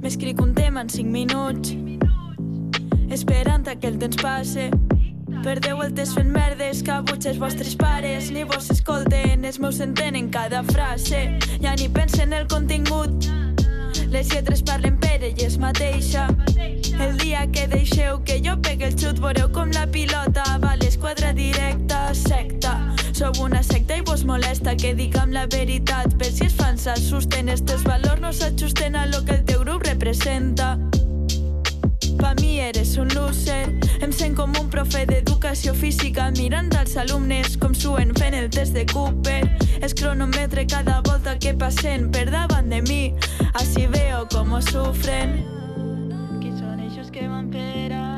M'escric 0.00 0.40
un 0.40 0.54
tema 0.54 0.80
en 0.80 0.88
5 0.88 1.10
minuts 1.10 1.76
esperant 3.10 3.66
que 3.80 3.86
el 3.86 3.98
temps 3.98 4.16
passe. 4.16 4.70
Perdeu 5.44 5.82
el 5.82 5.92
temps 5.94 6.14
fent 6.14 6.30
merdes 6.32 6.82
que 6.82 6.96
buig 7.08 7.26
els 7.26 7.38
vostres 7.38 7.74
pares. 7.76 8.30
Ni 8.30 8.44
vos 8.44 8.70
escolten, 8.70 9.44
els 9.44 9.58
meus 9.60 9.80
entenen 9.80 10.30
cada 10.30 10.62
frase. 10.72 11.38
Ja 11.62 11.74
ni 11.76 11.88
pensen 11.88 12.32
el 12.32 12.46
contingut. 12.48 13.28
Les 14.10 14.30
lletres 14.32 14.62
parlen 14.66 14.98
per 14.98 15.20
elles 15.22 15.58
mateixa. 15.58 16.28
El 16.56 17.16
dia 17.18 17.46
que 17.52 17.66
deixeu 17.68 18.22
que 18.24 18.40
jo 18.44 18.56
pegue 18.62 18.90
el 18.90 18.98
xut 18.98 19.20
veureu 19.22 19.50
com 19.54 19.70
la 19.74 19.86
pilota 19.86 20.44
va 20.62 20.74
a 20.74 20.80
l'esquadra 20.82 21.32
directa 21.32 22.08
secta 22.14 22.89
Sou 23.20 23.44
una 23.44 23.60
secta 23.60 23.98
i 23.98 24.00
vos 24.00 24.22
molesta 24.24 24.72
que 24.80 24.94
diguem 24.96 25.34
la 25.34 25.42
veritat. 25.52 26.14
Per 26.16 26.30
si 26.32 26.46
els 26.46 26.54
fans 26.56 26.86
s'assusten 26.86 27.50
els 27.52 27.60
teus 27.68 27.82
valors 27.84 28.22
no 28.22 28.30
s'ajusten 28.32 28.94
a 28.96 29.02
lo 29.10 29.20
que 29.26 29.34
el 29.34 29.42
teu 29.44 29.60
grup 29.60 29.84
representa. 29.84 30.70
Pa 32.16 32.32
mi 32.40 32.54
eres 32.64 32.96
un 32.96 33.12
loser 33.12 33.66
Em 34.00 34.12
sent 34.12 34.38
com 34.38 34.56
un 34.56 34.70
profe 34.72 35.04
d'educació 35.04 35.74
física 35.76 36.30
mirant 36.38 36.72
als 36.80 36.96
alumnes 36.96 37.58
com 37.60 37.76
suen 37.76 38.14
fent 38.16 38.38
el 38.38 38.48
test 38.48 38.72
de 38.72 38.86
Cooper. 38.88 39.42
Es 39.84 39.92
cronometre 39.92 40.64
cada 40.64 41.02
volta 41.04 41.36
que 41.36 41.52
passen 41.52 42.08
per 42.08 42.30
davant 42.32 42.72
de 42.72 42.80
mi 42.88 43.02
Así 43.52 43.84
veo 43.84 44.24
cómo 44.32 44.62
sufren. 44.62 45.42
Qui 46.40 46.56
són 46.56 46.80
ells 46.88 47.12
que 47.12 47.28
van 47.28 47.52
per 47.52 47.92
ahí? 47.92 48.09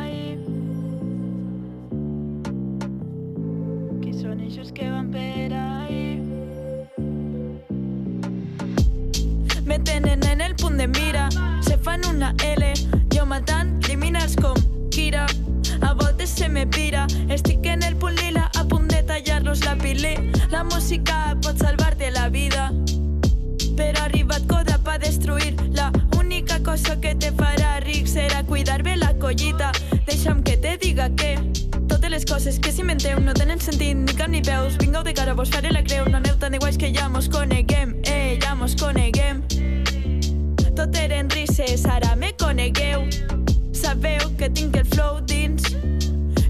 Que 4.53 4.91
van 4.91 5.11
per 5.11 5.55
ahí? 5.55 6.21
Me 9.65 9.79
tenen 9.79 10.23
en 10.25 10.43
el 10.43 10.55
punt 10.57 10.77
de 10.77 10.87
mira 10.89 11.31
Se 11.63 11.79
fan 11.79 12.03
una 12.05 12.35
L. 12.45 12.75
Jo 13.15 13.25
matant 13.25 13.83
criminals 13.83 14.37
com 14.37 14.55
Kira. 14.91 15.25
A 15.81 15.95
voltes 15.95 16.29
se 16.29 16.51
me 16.51 16.67
pira 16.67 17.07
Estic 17.31 17.65
en 17.65 17.83
el 17.83 17.97
punt 17.97 18.21
lila 18.21 18.51
A 18.55 18.65
punt 18.65 18.93
de 18.93 19.03
tallar-los 19.03 19.65
la 19.65 19.75
pili 19.75 20.31
La 20.51 20.65
música 20.65 21.35
pot 21.41 21.57
salvar-te 21.57 22.11
la 22.11 22.29
vida. 22.29 22.71
Però 23.75 24.03
ha 24.03 24.05
arribat 24.05 24.47
Coda 24.47 24.77
pa 24.85 24.99
destruir. 24.99 25.57
La 25.73 25.91
única 26.19 26.63
cosa 26.63 27.01
que 27.01 27.15
te 27.15 27.33
farà 27.33 27.81
ric 27.81 28.07
serà 28.07 28.45
cuidar 28.45 28.83
bé 28.83 28.97
la 28.97 29.15
collita. 29.15 29.73
Deixa'm 30.07 30.43
que 30.43 30.59
te 30.59 30.77
diga 30.77 31.09
que 31.17 31.52
les 32.23 32.35
coses 32.35 32.59
que 32.61 32.71
s'inventeu 32.71 33.19
no 33.19 33.33
tenen 33.35 33.59
sentit 33.59 33.97
ni 33.99 34.13
cap 34.15 34.29
ni 34.31 34.41
peus 34.47 34.77
vingueu 34.79 35.03
de 35.03 35.13
cara, 35.13 35.35
vos 35.35 35.51
faré 35.51 35.73
la 35.73 35.83
creu 35.83 36.05
no 36.07 36.21
aneu 36.21 36.37
tan 36.39 36.53
de 36.53 36.59
guais 36.59 36.77
que 36.79 36.93
ja 36.95 37.09
mos 37.09 37.27
coneguem 37.29 37.97
eh, 38.07 38.39
ja 38.39 38.55
mos 38.55 38.77
coneguem 38.79 39.43
tot 40.77 40.95
eren 41.01 41.31
risses, 41.31 41.85
ara 41.85 42.15
me 42.15 42.31
conegueu 42.39 43.09
sabeu 43.75 44.31
que 44.39 44.49
tinc 44.55 44.77
el 44.77 44.87
flow 44.95 45.19
dins 45.27 45.67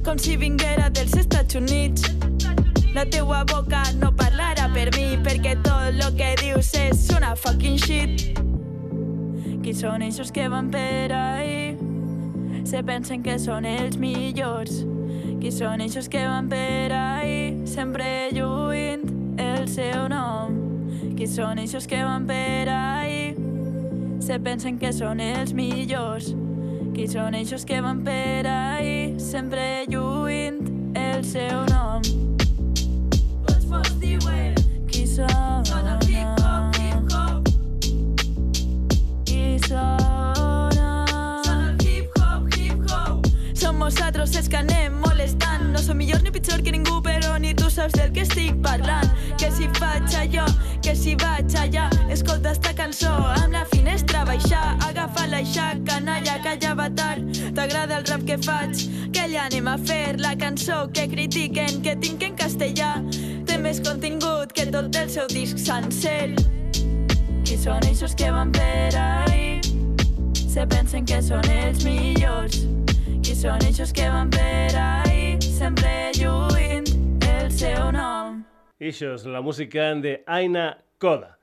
com 0.05 0.19
si 0.19 0.37
vinguera 0.37 0.91
dels 0.91 1.17
Estats 1.17 1.57
Units 1.57 2.05
la 2.93 3.07
teua 3.09 3.41
boca 3.49 3.81
no 3.97 4.13
parlarà 4.13 4.69
per 4.75 4.91
mi 4.99 5.17
perquè 5.25 5.57
tot 5.65 5.97
lo 5.97 6.13
que 6.19 6.35
dius 6.43 6.75
és 6.77 7.09
una 7.17 7.33
fucking 7.33 7.79
shit. 7.81 8.29
Qui 9.63 9.73
són 9.73 10.03
ells 10.05 10.33
que 10.35 10.51
van 10.53 10.69
per 10.75 11.13
ahí? 11.17 11.79
Se 12.69 12.83
pensen 12.85 13.23
que 13.25 13.39
són 13.41 13.65
els 13.65 13.97
millors. 13.97 14.83
Qui 15.43 15.51
són 15.51 15.81
ells 15.83 16.07
que 16.07 16.21
van 16.23 16.47
per 16.47 16.93
ahí? 16.95 17.57
Sempre 17.67 18.29
lluint 18.31 19.03
el 19.43 19.65
seu 19.67 20.05
nom. 20.07 20.55
Qui 21.19 21.27
són 21.27 21.59
ells 21.59 21.89
que 21.91 21.99
van 22.07 22.29
per 22.29 22.71
ahí? 22.71 23.33
Se 24.23 24.39
pensen 24.39 24.79
que 24.79 24.93
són 24.95 25.19
els 25.19 25.51
millors. 25.51 26.29
Qui 26.95 27.09
són 27.11 27.35
ells 27.35 27.67
que 27.67 27.81
van 27.83 28.05
per 28.07 28.47
ahí? 28.47 29.19
Sempre 29.19 29.83
lluint 29.91 30.63
el 30.95 31.27
seu 31.27 31.67
nom. 31.73 32.07
Tots 33.49 33.67
vos 33.67 33.93
diuen 33.99 34.55
qui 34.95 35.09
són. 35.11 35.67
Són 35.67 35.91
el 35.97 36.07
hip-hop, 36.07 36.79
hip-hop. 36.79 37.51
Qui 39.27 39.59
són. 39.67 40.79
Són 41.51 41.67
el 41.67 41.83
hip-hop, 41.83 42.47
hip-hop. 42.55 43.33
Som 43.59 43.83
nosaltres 43.83 44.39
els 44.39 44.47
que 44.47 44.63
anem 44.63 45.02
som 45.93 45.99
millors 45.99 46.23
ni 46.23 46.31
pitjor 46.31 46.63
que 46.65 46.73
ningú, 46.73 47.03
però 47.05 47.39
ni 47.39 47.53
tu 47.55 47.69
saps 47.69 47.93
del 47.93 48.13
que 48.13 48.23
estic 48.23 48.57
parlant. 48.65 49.11
Que 49.37 49.51
si 49.53 49.69
faig 49.77 50.15
allò, 50.17 50.47
que 50.81 50.95
si 50.97 51.15
vaig 51.21 51.53
allà. 51.61 51.91
Escolta 52.09 52.53
esta 52.53 52.73
cançó 52.73 53.13
amb 53.13 53.53
la 53.53 53.67
finestra 53.75 54.25
baixar. 54.25 54.79
Agafa 54.89 55.27
l'aixà, 55.29 55.77
canalla, 55.85 56.39
va 56.75 56.89
tard. 56.89 57.37
T'agrada 57.55 57.99
el 57.99 58.07
rap 58.07 58.25
que 58.25 58.39
faig? 58.39 58.73
Que 59.13 59.29
ja 59.29 59.45
anem 59.51 59.69
a 59.69 59.77
fer 59.77 60.17
la 60.19 60.35
cançó 60.35 60.89
que 60.95 61.07
critiquen, 61.09 61.83
que 61.83 61.95
tinc 61.97 62.23
en 62.23 62.37
castellà. 62.37 63.05
Té 63.45 63.59
més 63.59 63.81
contingut 63.81 64.53
que 64.53 64.65
tot 64.73 64.97
el 64.97 65.11
seu 65.11 65.27
disc 65.29 65.59
sencer. 65.59 66.33
Qui 67.45 67.59
són 67.59 67.85
ells 67.85 68.17
que 68.17 68.33
van 68.33 68.51
per 68.51 68.97
ahí? 68.97 69.61
Se 70.49 70.65
pensen 70.65 71.05
que 71.05 71.21
són 71.21 71.45
els 71.51 71.85
millors. 71.85 72.65
Qui 73.21 73.37
són 73.37 73.61
ells 73.61 73.93
que 73.93 74.09
van 74.09 74.31
per 74.31 74.73
ahí? 74.73 75.12
Sempre 75.53 76.11
lluint 76.17 76.89
la 79.25 79.41
música 79.41 79.95
de 79.95 80.25
Aina 80.27 80.79
Koda. 80.99 81.39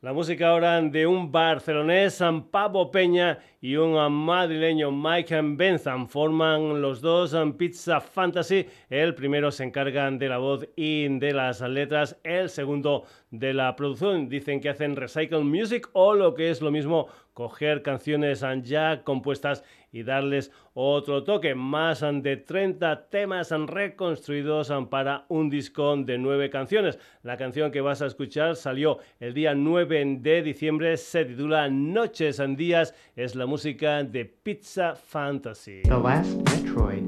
La 0.00 0.12
música 0.12 0.48
ahora 0.48 0.82
de 0.82 1.06
un 1.06 1.32
barcelonés, 1.32 2.14
San 2.14 2.50
Pablo 2.50 2.90
Peña, 2.90 3.38
y 3.60 3.76
un 3.76 3.94
madrileño, 4.12 4.92
Mike 4.92 5.40
Benzan. 5.56 6.06
Forman 6.06 6.82
los 6.82 7.00
dos 7.00 7.32
en 7.32 7.54
Pizza 7.54 8.00
Fantasy. 8.00 8.66
El 8.90 9.14
primero 9.14 9.50
se 9.50 9.64
encarga 9.64 10.10
de 10.10 10.28
la 10.28 10.36
voz 10.36 10.68
y 10.76 11.08
de 11.18 11.32
las 11.32 11.62
letras, 11.62 12.18
el 12.22 12.50
segundo 12.50 13.04
de 13.30 13.54
la 13.54 13.74
producción. 13.74 14.28
Dicen 14.28 14.60
que 14.60 14.68
hacen 14.68 14.94
recycle 14.94 15.40
music 15.40 15.88
o 15.94 16.14
lo 16.14 16.34
que 16.34 16.50
es 16.50 16.60
lo 16.60 16.70
mismo, 16.70 17.08
coger 17.32 17.80
canciones 17.82 18.44
ya 18.62 19.02
compuestas 19.02 19.64
y 19.94 20.02
darles 20.02 20.50
otro 20.74 21.22
toque. 21.22 21.54
Más 21.54 22.00
de 22.00 22.36
30 22.36 23.08
temas 23.08 23.50
reconstruidos 23.50 24.72
para 24.90 25.24
un 25.28 25.48
disco 25.48 25.96
de 25.96 26.18
nueve 26.18 26.50
canciones. 26.50 26.98
La 27.22 27.36
canción 27.36 27.70
que 27.70 27.80
vas 27.80 28.02
a 28.02 28.06
escuchar 28.06 28.56
salió 28.56 28.98
el 29.20 29.32
día 29.32 29.54
9 29.54 30.18
de 30.20 30.42
diciembre, 30.42 30.96
se 30.96 31.24
titula 31.24 31.68
Noches 31.68 32.40
en 32.40 32.56
Días, 32.56 32.92
es 33.14 33.36
la 33.36 33.46
música 33.46 34.02
de 34.02 34.24
Pizza 34.24 34.96
Fantasy. 34.96 35.82
The 35.84 35.96
last 35.96 36.36
Metroid 36.50 37.06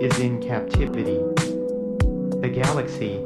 is 0.00 0.18
in 0.18 0.40
captivity. 0.40 1.18
The 2.40 2.48
galaxy 2.48 3.22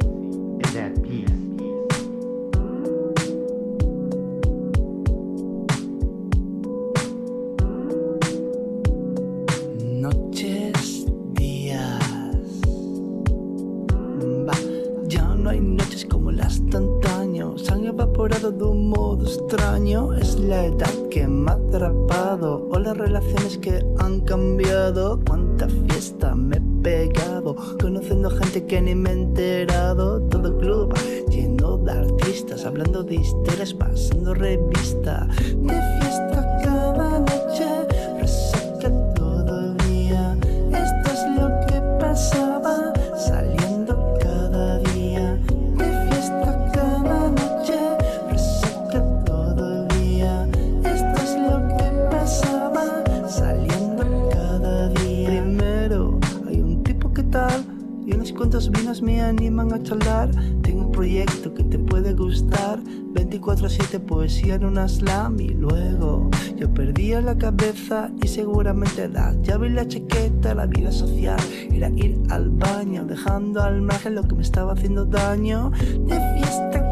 Evaporado 18.17 18.51
de 18.51 18.65
un 18.65 18.89
modo 18.89 19.27
extraño. 19.27 20.15
Es 20.15 20.41
la 20.41 20.65
edad 20.65 21.09
que 21.11 21.29
me 21.29 21.51
ha 21.51 21.55
atrapado. 21.55 22.67
O 22.71 22.79
las 22.79 22.97
relaciones 22.97 23.59
que 23.59 23.85
han 23.99 24.21
cambiado. 24.23 25.21
Cuánta 25.29 25.69
fiesta 25.69 26.35
me 26.35 26.57
he 26.57 26.61
pegado. 26.83 27.55
Conociendo 27.79 28.31
gente 28.31 28.65
que 28.65 28.81
ni 28.81 28.95
me 28.95 29.11
he 29.11 29.13
enterado. 29.13 30.23
Todo 30.31 30.49
el 30.49 30.57
club 30.57 30.95
lleno 31.29 31.77
de 31.77 31.93
artistas. 31.93 32.65
Hablando 32.65 33.03
de 33.03 33.17
historias, 33.17 33.75
pasando 33.75 34.33
revista. 34.33 35.29
De 35.55 36.06
me 59.07 59.23
animan 59.23 59.73
a 59.73 59.83
charlar. 59.83 60.31
Tengo 60.63 60.87
un 60.87 60.93
proyecto 60.93 61.55
que 61.55 61.63
te 61.63 61.79
puede 61.79 62.13
gustar. 62.13 62.81
24-7 63.15 64.01
poesía 64.01 64.57
en 64.57 64.65
una 64.65 64.89
slam 64.89 65.41
y 65.41 65.51
luego 65.51 66.29
yo 66.57 66.69
perdía 66.75 67.21
la 67.21 67.39
cabeza 67.39 68.11
y 68.23 68.27
seguramente 68.27 69.09
la 69.09 69.33
llave 69.43 69.69
y 69.69 69.71
la 69.71 69.87
chaqueta, 69.87 70.55
la 70.55 70.67
vida 70.67 70.91
social 70.91 71.39
era 71.71 71.89
ir 71.91 72.19
al 72.31 72.51
baño, 72.51 73.05
dejando 73.05 73.63
al 73.63 73.81
margen 73.81 74.17
lo 74.17 74.25
que 74.25 74.35
me 74.35 74.43
estaba 74.43 74.73
haciendo 74.73 75.05
daño. 75.05 75.71
De 76.09 76.21
fiesta 76.35 76.86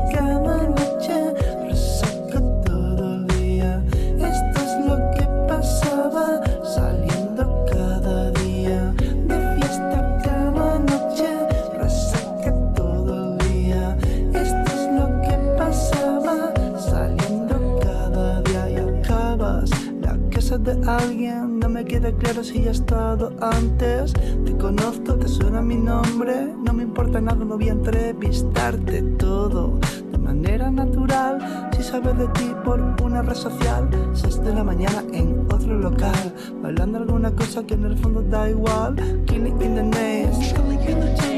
de 20.65 20.81
alguien. 20.89 21.59
No 21.59 21.69
me 21.69 21.85
queda 21.85 22.11
claro 22.12 22.43
si 22.43 22.62
ya 22.62 22.71
he 22.71 22.73
estado 22.73 23.33
antes. 23.41 24.12
Te 24.12 24.57
conozco, 24.57 25.15
te 25.15 25.29
suena 25.29 25.61
mi 25.61 25.77
nombre. 25.77 26.49
No 26.65 26.73
me 26.73 26.83
importa 26.83 27.21
nada, 27.21 27.45
no 27.45 27.57
voy 27.57 27.69
a 27.69 27.73
entrevistarte 27.73 29.03
todo 29.19 29.79
de 30.11 30.19
manera 30.19 30.71
natural. 30.71 31.71
Si 31.77 31.83
sabes 31.83 32.17
de 32.17 32.29
ti 32.29 32.51
por 32.65 32.81
una 33.03 33.23
red 33.23 33.35
social, 33.35 33.91
6 34.15 34.43
de 34.43 34.55
la 34.55 34.65
mañana 34.65 35.05
en 35.12 35.47
otro 35.53 35.79
local, 35.79 36.35
bailando 36.62 36.99
alguna 36.99 37.31
cosa 37.33 37.62
que 37.65 37.75
en 37.75 37.85
el 37.85 37.99
fondo 37.99 38.23
da 38.23 38.49
igual. 38.49 38.97
Kill 39.27 39.47
it 39.47 39.62
in 39.62 39.75
the 39.75 39.83
nest. 39.83 41.34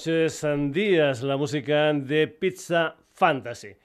Noches 0.00 0.32
Sandías, 0.36 1.22
la 1.22 1.36
música 1.36 1.92
de 1.92 2.26
Pizza 2.26 2.96
Fantasy. 3.12 3.76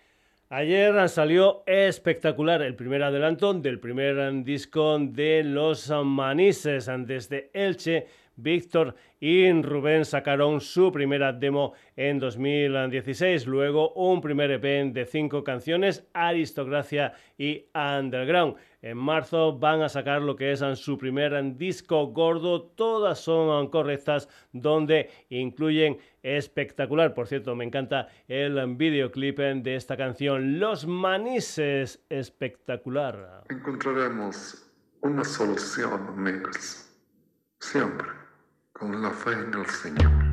Ayer 0.47 1.09
salió 1.09 1.63
espectacular 1.65 2.61
el 2.61 2.73
primer 2.73 3.03
adelanto 3.03 3.53
del 3.53 3.81
primer 3.81 4.41
disco 4.45 4.97
de 4.97 5.43
Los 5.43 5.91
Manises. 6.05 6.89
Desde 6.99 7.49
Elche, 7.53 8.07
Víctor 8.37 8.95
y 9.19 9.51
Rubén 9.61 10.05
sacaron 10.05 10.61
su 10.61 10.89
primera 10.89 11.33
demo 11.33 11.73
en 11.97 12.19
2016. 12.19 13.45
Luego 13.45 13.91
un 13.95 14.21
primer 14.21 14.51
EP 14.51 14.93
de 14.93 15.05
cinco 15.05 15.43
canciones, 15.43 16.07
Aristocracia 16.13 17.11
y 17.37 17.65
Underground. 17.73 18.55
En 18.85 18.99
marzo 18.99 19.57
van 19.57 19.81
a 19.81 19.89
sacar 19.89 20.21
lo 20.21 20.35
que 20.35 20.51
es 20.51 20.59
su 20.75 20.95
primer 20.99 21.57
disco 21.57 22.05
gordo. 22.09 22.61
Todas 22.61 23.17
son 23.17 23.67
correctas, 23.71 24.29
donde 24.53 25.09
incluyen 25.29 25.97
espectacular. 26.21 27.15
Por 27.15 27.25
cierto, 27.25 27.55
me 27.55 27.65
encanta 27.65 28.09
el 28.27 28.75
videoclip 28.75 29.39
de 29.39 29.75
esta 29.75 29.97
canción. 29.97 30.59
Los 30.59 30.85
Manises, 30.85 32.05
espectacular. 32.09 33.45
Encontraremos 33.49 34.71
una 35.01 35.23
solución, 35.23 36.05
amigos. 36.09 36.87
Siempre 37.59 38.07
con 38.71 39.01
la 39.01 39.09
fe 39.09 39.31
en 39.31 39.51
el 39.51 39.65
Señor. 39.65 40.24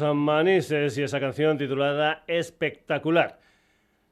Manises 0.00 0.98
y 0.98 1.02
esa 1.02 1.20
canción 1.20 1.58
titulada 1.58 2.24
Espectacular. 2.26 3.38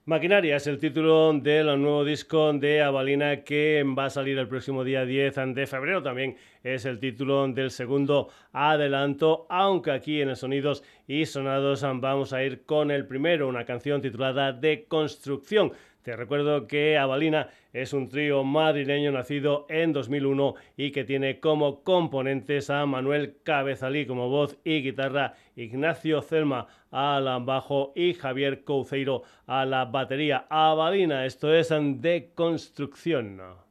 Maquinaria 0.07 0.57
es 0.57 0.67
el 0.67 0.79
título 0.79 1.33
del 1.33 1.81
nuevo 1.81 2.05
disco 2.05 2.53
de 2.53 2.83
Avalina 2.83 3.43
que 3.43 3.83
va 3.99 4.05
a 4.05 4.11
salir 4.11 4.39
el 4.39 4.49
próximo 4.49 4.85
día 4.85 5.07
10 5.07 5.55
de 5.55 5.67
febrero. 5.67 6.03
También 6.03 6.37
es 6.63 6.85
el 6.85 6.99
título 6.99 7.49
del 7.49 7.71
segundo 7.71 8.29
adelanto, 8.53 9.47
aunque 9.49 9.93
aquí 9.93 10.21
en 10.21 10.29
el 10.29 10.37
Sonidos 10.37 10.85
y 11.07 11.25
Sonados 11.25 11.83
vamos 11.83 12.35
a 12.35 12.45
ir 12.45 12.65
con 12.67 12.91
el 12.91 13.07
primero, 13.07 13.49
una 13.49 13.65
canción 13.65 14.03
titulada 14.03 14.53
De 14.53 14.85
Construcción. 14.85 15.73
Te 16.05 16.15
recuerdo 16.17 16.67
que 16.67 16.99
Avalina 16.99 17.49
es 17.73 17.95
un 17.95 18.11
trío 18.11 18.45
madrileño 18.45 19.11
nacido 19.11 19.65
en 19.71 19.95
2001 19.95 20.55
y 20.77 20.91
que 20.91 21.03
tiene 21.03 21.41
como 21.41 21.83
componentes 21.83 22.69
a 22.69 22.85
Manuel 22.85 23.39
Cabezalí 23.43 24.05
como 24.05 24.29
voz 24.29 24.59
y 24.65 24.83
guitarra, 24.83 25.33
Ignacio 25.57 26.21
Celma 26.21 26.67
al 26.91 27.25
bajo 27.47 27.95
y 27.97 28.13
Javier 28.13 28.65
Couceiro 28.65 29.23
a 29.47 29.65
la 29.65 29.87
batería. 29.87 30.45
Avalina, 30.51 31.25
esto 31.25 31.55
es 31.55 31.71
de 31.71 32.33
construcción. 32.35 33.64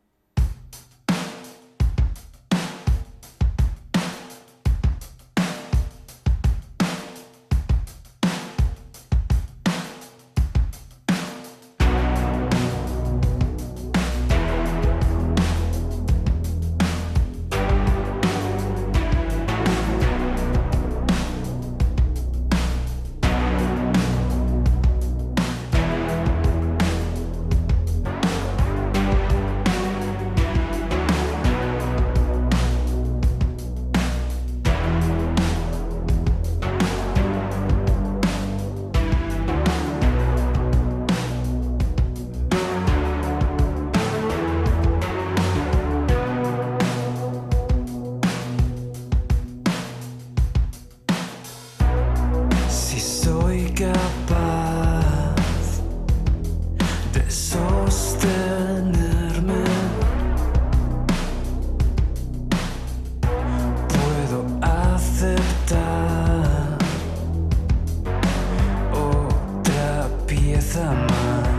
mind. 71.08 71.53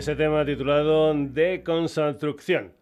Ese 0.00 0.16
tema 0.16 0.46
titulado 0.46 1.12
De 1.12 1.62
Construcción. 1.62 2.72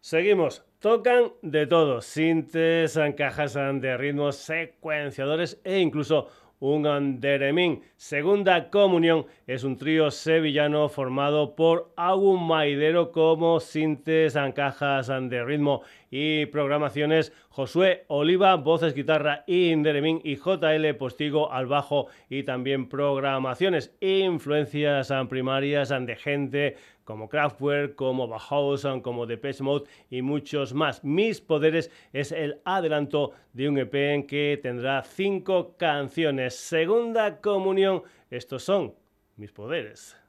Seguimos. 0.00 0.64
Tocan 0.80 1.32
de 1.40 1.64
todo, 1.68 2.00
sintes, 2.00 2.98
cajas 3.16 3.54
de 3.54 3.96
ritmos, 3.96 4.34
secuenciadores 4.34 5.60
e 5.62 5.78
incluso 5.78 6.28
un 6.60 6.86
anderemín. 6.86 7.82
Segunda 7.96 8.70
Comunión 8.70 9.26
es 9.46 9.64
un 9.64 9.76
trío 9.76 10.10
sevillano 10.10 10.88
formado 10.88 11.54
por 11.54 11.92
Agun 11.96 12.46
Maidero 12.46 13.12
como 13.12 13.60
sintes, 13.60 14.36
cajas 14.54 15.08
de 15.08 15.44
ritmo 15.44 15.82
y 16.10 16.46
programaciones, 16.46 17.32
Josué 17.50 18.04
Oliva, 18.08 18.54
voces, 18.56 18.94
guitarra 18.94 19.44
y 19.46 19.70
Inderemín 19.70 20.20
y 20.24 20.36
JL 20.36 20.94
Postigo 20.98 21.52
al 21.52 21.66
bajo 21.66 22.06
y 22.28 22.42
también 22.44 22.88
programaciones, 22.88 23.94
influencias 24.00 25.12
primarias 25.28 25.88
de 25.88 26.16
gente 26.16 26.76
como 27.06 27.28
Kraftwerk, 27.28 27.94
como 27.94 28.26
Bauhaus, 28.26 28.84
como 29.02 29.26
Depeche 29.26 29.62
Mode 29.62 29.88
y 30.10 30.20
muchos 30.20 30.74
más. 30.74 31.02
Mis 31.04 31.40
Poderes 31.40 31.90
es 32.12 32.32
el 32.32 32.60
adelanto 32.64 33.32
de 33.52 33.68
un 33.68 33.78
EP 33.78 33.94
en 33.94 34.26
que 34.26 34.58
tendrá 34.60 35.02
cinco 35.02 35.76
canciones. 35.78 36.56
Segunda 36.56 37.40
comunión, 37.40 38.02
estos 38.28 38.64
son 38.64 38.92
Mis 39.36 39.52
Poderes. 39.52 40.25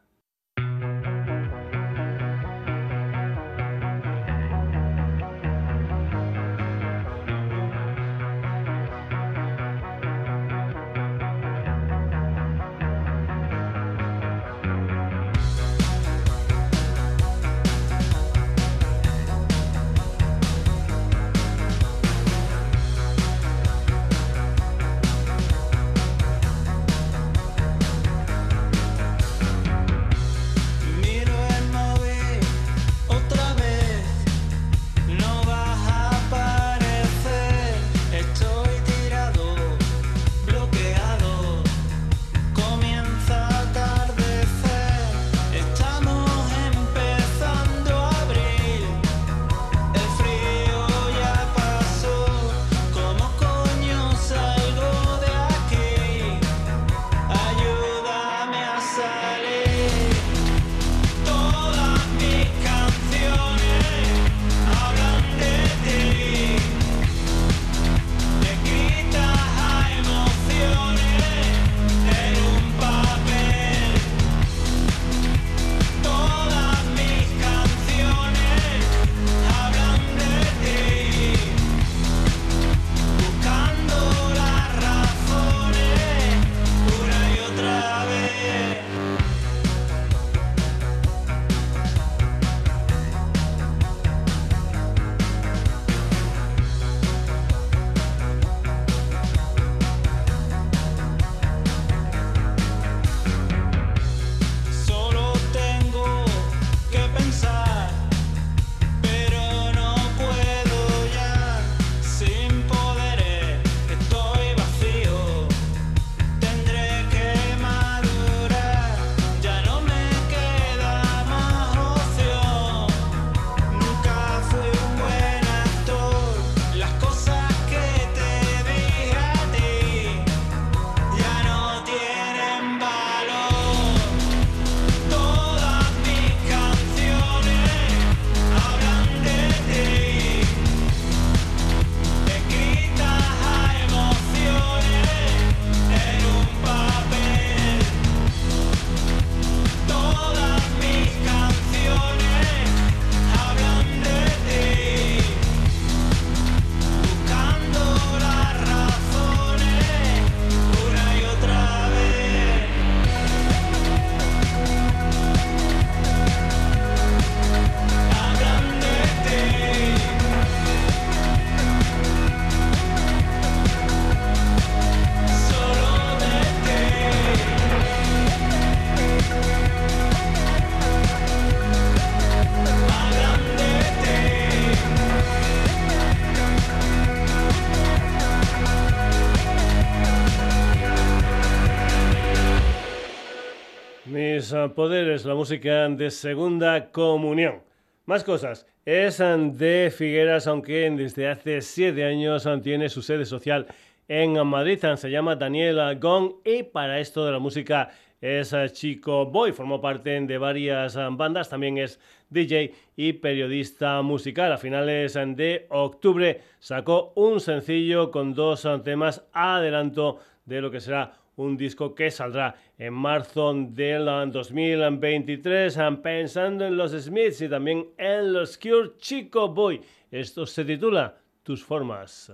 Poderes, 194.75 195.25
la 195.25 195.35
música 195.35 195.87
de 195.89 196.11
segunda 196.11 196.91
comunión. 196.91 197.61
Más 198.05 198.23
cosas. 198.23 198.65
Es 198.85 199.17
de 199.17 199.93
Figueras, 199.95 200.47
aunque 200.47 200.89
desde 200.91 201.27
hace 201.27 201.61
siete 201.61 202.05
años 202.05 202.47
tiene 202.63 202.89
su 202.89 203.01
sede 203.01 203.25
social 203.25 203.67
en 204.07 204.45
Madrid. 204.47 204.79
Se 204.95 205.11
llama 205.11 205.35
Daniel 205.35 205.99
Gong 205.99 206.35
y 206.45 206.63
para 206.63 206.99
esto 206.99 207.25
de 207.25 207.31
la 207.33 207.39
música 207.39 207.89
es 208.21 208.55
Chico 208.73 209.25
Boy. 209.25 209.51
Formó 209.51 209.81
parte 209.81 210.19
de 210.21 210.37
varias 210.37 210.95
bandas. 210.95 211.49
También 211.49 211.77
es 211.77 211.99
DJ 212.29 212.73
y 212.95 213.13
periodista 213.13 214.01
musical. 214.01 214.53
A 214.53 214.57
finales 214.57 215.13
de 215.13 215.65
octubre 215.69 216.41
sacó 216.59 217.11
un 217.15 217.39
sencillo 217.39 218.09
con 218.09 218.33
dos 218.33 218.67
temas 218.83 219.25
adelanto 219.33 220.19
de 220.45 220.61
lo 220.61 220.71
que 220.71 220.79
será 220.79 221.13
un 221.37 221.55
disco 221.55 221.95
que 221.95 222.11
saldrá 222.11 222.55
en 222.77 222.93
marzo 222.93 223.53
del 223.53 224.09
ah, 224.09 224.25
2023, 224.25 225.77
ah, 225.77 225.99
pensando 226.01 226.65
en 226.65 226.75
los 226.75 226.91
Smiths 226.91 227.41
y 227.41 227.49
también 227.49 227.87
en 227.97 228.33
los 228.33 228.57
Cure 228.57 228.97
Chico 228.97 229.47
Boy. 229.47 229.81
Esto 230.11 230.45
se 230.45 230.65
titula 230.65 231.17
Tus 231.43 231.63
formas. 231.63 232.31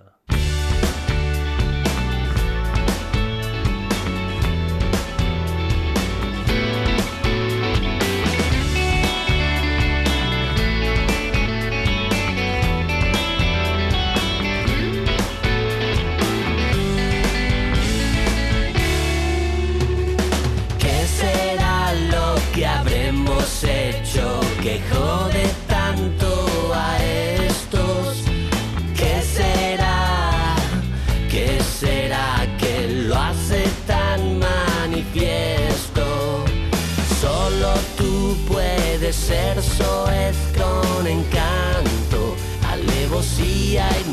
hemos 23.43 23.63
hecho 23.63 24.39
que 24.61 24.79
jode 24.89 25.45
tanto 25.67 26.71
a 26.73 26.97
estos? 27.03 28.23
¿Qué 28.95 29.21
será? 29.21 30.55
¿Qué 31.29 31.59
será 31.61 32.47
que 32.57 33.05
lo 33.07 33.15
hace 33.15 33.65
tan 33.85 34.39
manifiesto? 34.39 36.45
Solo 37.19 37.73
tú 37.97 38.37
puedes 38.47 39.15
ser 39.15 39.61
soez 39.61 40.37
con 40.57 41.05
encanto, 41.05 42.35
alevosía 42.71 43.89
y 44.05 44.12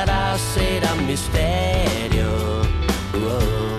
Será 0.00 0.94
misterio. 1.06 2.62
Oh. 3.12 3.76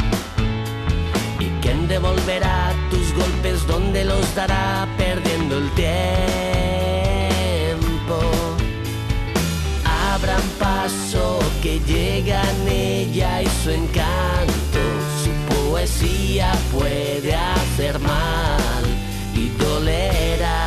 ¿Y 1.40 1.48
quién 1.62 1.88
devolverá 1.88 2.74
tus 2.92 3.12
golpes? 3.16 3.66
¿Dónde 3.66 4.06
los 4.06 4.36
dará 4.36 4.88
perdiendo 5.00 5.58
el 5.58 5.72
tiempo? 5.72 5.90
Abran 10.14 10.44
paso 10.60 11.40
que 11.64 11.80
llegan 11.80 12.68
ella 12.70 13.42
y 13.42 13.48
su 13.64 13.72
encanto. 13.72 14.80
Su 15.24 15.32
poesía 15.56 16.52
puede 16.72 17.34
hacer 17.34 17.98
mal 17.98 18.84
y 19.34 19.50
dolerá. 19.58 20.61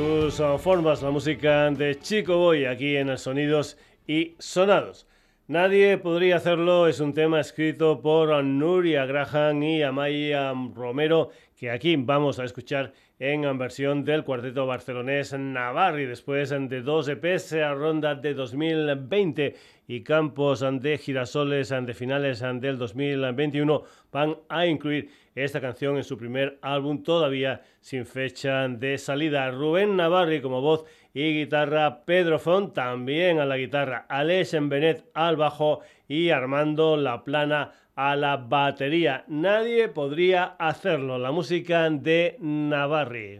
Tus 0.00 0.40
ah, 0.40 0.56
formas, 0.56 1.02
la 1.02 1.10
música 1.10 1.70
de 1.70 1.98
Chico 1.98 2.38
Boy 2.38 2.64
aquí 2.64 2.96
en 2.96 3.18
Sonidos 3.18 3.76
y 4.06 4.34
Sonados. 4.38 5.06
Nadie 5.46 5.98
podría 5.98 6.36
hacerlo, 6.36 6.88
es 6.88 7.00
un 7.00 7.12
tema 7.12 7.38
escrito 7.38 8.00
por 8.00 8.42
Nuria 8.42 9.04
Graham 9.04 9.62
y 9.62 9.82
Amaya 9.82 10.54
Romero, 10.74 11.28
que 11.54 11.70
aquí 11.70 11.96
vamos 11.96 12.38
a 12.38 12.44
escuchar 12.44 12.94
en 13.18 13.58
versión 13.58 14.02
del 14.02 14.24
cuarteto 14.24 14.64
barcelonés 14.64 15.34
Navarri, 15.34 16.06
después 16.06 16.48
de 16.48 16.80
dos 16.80 17.06
EPs 17.06 17.52
a 17.52 17.74
ronda 17.74 18.14
de 18.14 18.32
2020 18.32 19.54
y 19.86 20.00
campos 20.02 20.64
de 20.80 20.96
girasoles 20.96 21.68
de 21.68 21.92
finales 21.92 22.40
del 22.40 22.78
2021 22.78 23.82
van 24.10 24.38
a 24.48 24.64
incluir 24.64 25.10
esta 25.34 25.60
canción 25.60 25.96
en 25.96 26.04
su 26.04 26.16
primer 26.16 26.58
álbum 26.62 27.02
todavía 27.02 27.62
sin 27.80 28.06
fecha 28.06 28.66
de 28.68 28.98
salida. 28.98 29.50
Rubén 29.50 29.96
Navarri 29.96 30.40
como 30.40 30.60
voz 30.60 30.84
y 31.14 31.32
guitarra, 31.40 32.04
Pedro 32.04 32.38
Font 32.38 32.74
también 32.74 33.38
a 33.38 33.44
la 33.44 33.56
guitarra, 33.56 34.06
Alex 34.08 34.56
Benet 34.68 35.04
al 35.14 35.36
bajo 35.36 35.80
y 36.08 36.30
Armando 36.30 36.96
La 36.96 37.24
Plana 37.24 37.72
a 37.94 38.16
la 38.16 38.36
batería. 38.36 39.24
Nadie 39.28 39.88
podría 39.88 40.44
hacerlo. 40.58 41.18
La 41.18 41.32
música 41.32 41.88
de 41.90 42.36
Navarri. 42.40 43.38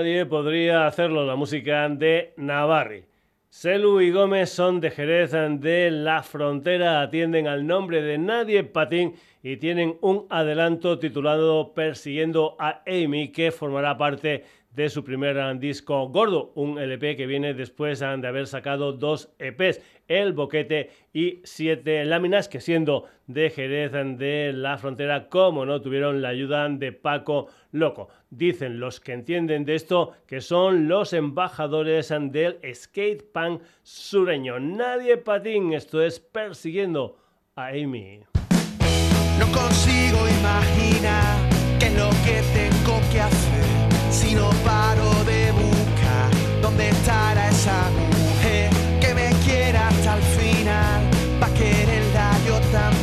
Nadie 0.00 0.24
podría 0.24 0.86
hacerlo, 0.86 1.26
la 1.26 1.36
música 1.36 1.86
de 1.90 2.32
Navarri. 2.38 3.04
Selu 3.50 4.00
y 4.00 4.10
Gómez 4.10 4.48
son 4.48 4.80
de 4.80 4.90
Jerez 4.90 5.32
de 5.32 5.90
la 5.90 6.22
Frontera, 6.22 7.02
atienden 7.02 7.46
al 7.46 7.66
nombre 7.66 8.00
de 8.00 8.16
Nadie 8.16 8.64
Patín 8.64 9.12
y 9.42 9.58
tienen 9.58 9.98
un 10.00 10.24
adelanto 10.30 10.98
titulado 10.98 11.74
Persiguiendo 11.74 12.56
a 12.58 12.82
Amy 12.86 13.30
que 13.30 13.50
formará 13.50 13.98
parte 13.98 14.44
de 14.74 14.88
su 14.88 15.04
primer 15.04 15.58
disco 15.58 16.08
gordo, 16.08 16.52
un 16.54 16.78
LP 16.78 17.16
que 17.16 17.26
viene 17.26 17.52
después 17.52 17.98
de 17.98 18.06
haber 18.06 18.46
sacado 18.46 18.94
dos 18.94 19.34
EPs, 19.38 19.82
El 20.08 20.32
Boquete 20.32 20.88
y 21.12 21.40
Siete 21.44 22.04
Láminas, 22.06 22.48
que 22.48 22.60
siendo 22.60 23.04
de 23.26 23.50
Jerez 23.50 23.92
de 23.92 24.52
la 24.54 24.78
Frontera, 24.78 25.28
como 25.28 25.66
no 25.66 25.82
tuvieron 25.82 26.22
la 26.22 26.28
ayuda 26.28 26.68
de 26.70 26.92
Paco 26.92 27.48
Loco. 27.72 28.08
Dicen 28.30 28.78
los 28.78 29.00
que 29.00 29.12
entienden 29.12 29.64
de 29.64 29.74
esto 29.74 30.12
que 30.26 30.40
son 30.40 30.86
los 30.86 31.12
embajadores 31.12 32.10
del 32.30 32.60
skate 32.72 33.24
punk 33.32 33.60
sureño. 33.82 34.60
Nadie 34.60 35.16
patín, 35.16 35.72
esto 35.72 36.00
es 36.00 36.20
persiguiendo 36.20 37.16
a 37.56 37.68
Amy. 37.68 38.20
No 39.36 39.46
consigo 39.46 40.28
imaginar 40.38 41.38
qué 41.80 41.86
es 41.86 41.94
lo 41.94 42.10
que 42.24 42.40
tengo 42.54 43.00
que 43.10 43.20
hacer 43.20 43.64
si 44.10 44.34
no 44.36 44.50
paro 44.64 45.10
de 45.24 45.50
buscar 45.50 46.30
dónde 46.62 46.90
estará 46.90 47.48
esa 47.48 47.90
mujer 47.90 48.70
que 49.00 49.12
me 49.12 49.30
quiera 49.44 49.88
hasta 49.88 50.16
el 50.16 50.22
final 50.22 51.02
pa' 51.40 51.52
quererla 51.54 52.30
yo 52.46 52.60
también 52.70 52.99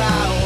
I 0.00 0.37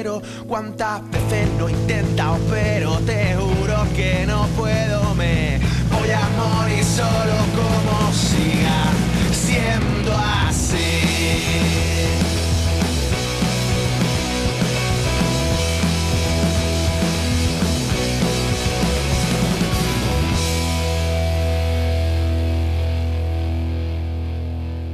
quiero. 0.00 0.22
Cuántas 0.46 1.08
veces 1.10 1.48
lo 1.58 1.68
he 1.68 1.72
intentado, 1.72 2.38
pero 2.48 2.96
te 3.00 3.34
juro 3.34 3.76
que 3.94 4.24
no 4.26 4.46
puedo. 4.56 5.14
Me 5.14 5.60
voy 5.92 6.10
a 6.10 6.28
morir 6.36 6.84
solo 6.84 7.36
como 7.54 8.12
siga 8.12 8.92
siendo 9.32 10.12
así. 10.46 10.76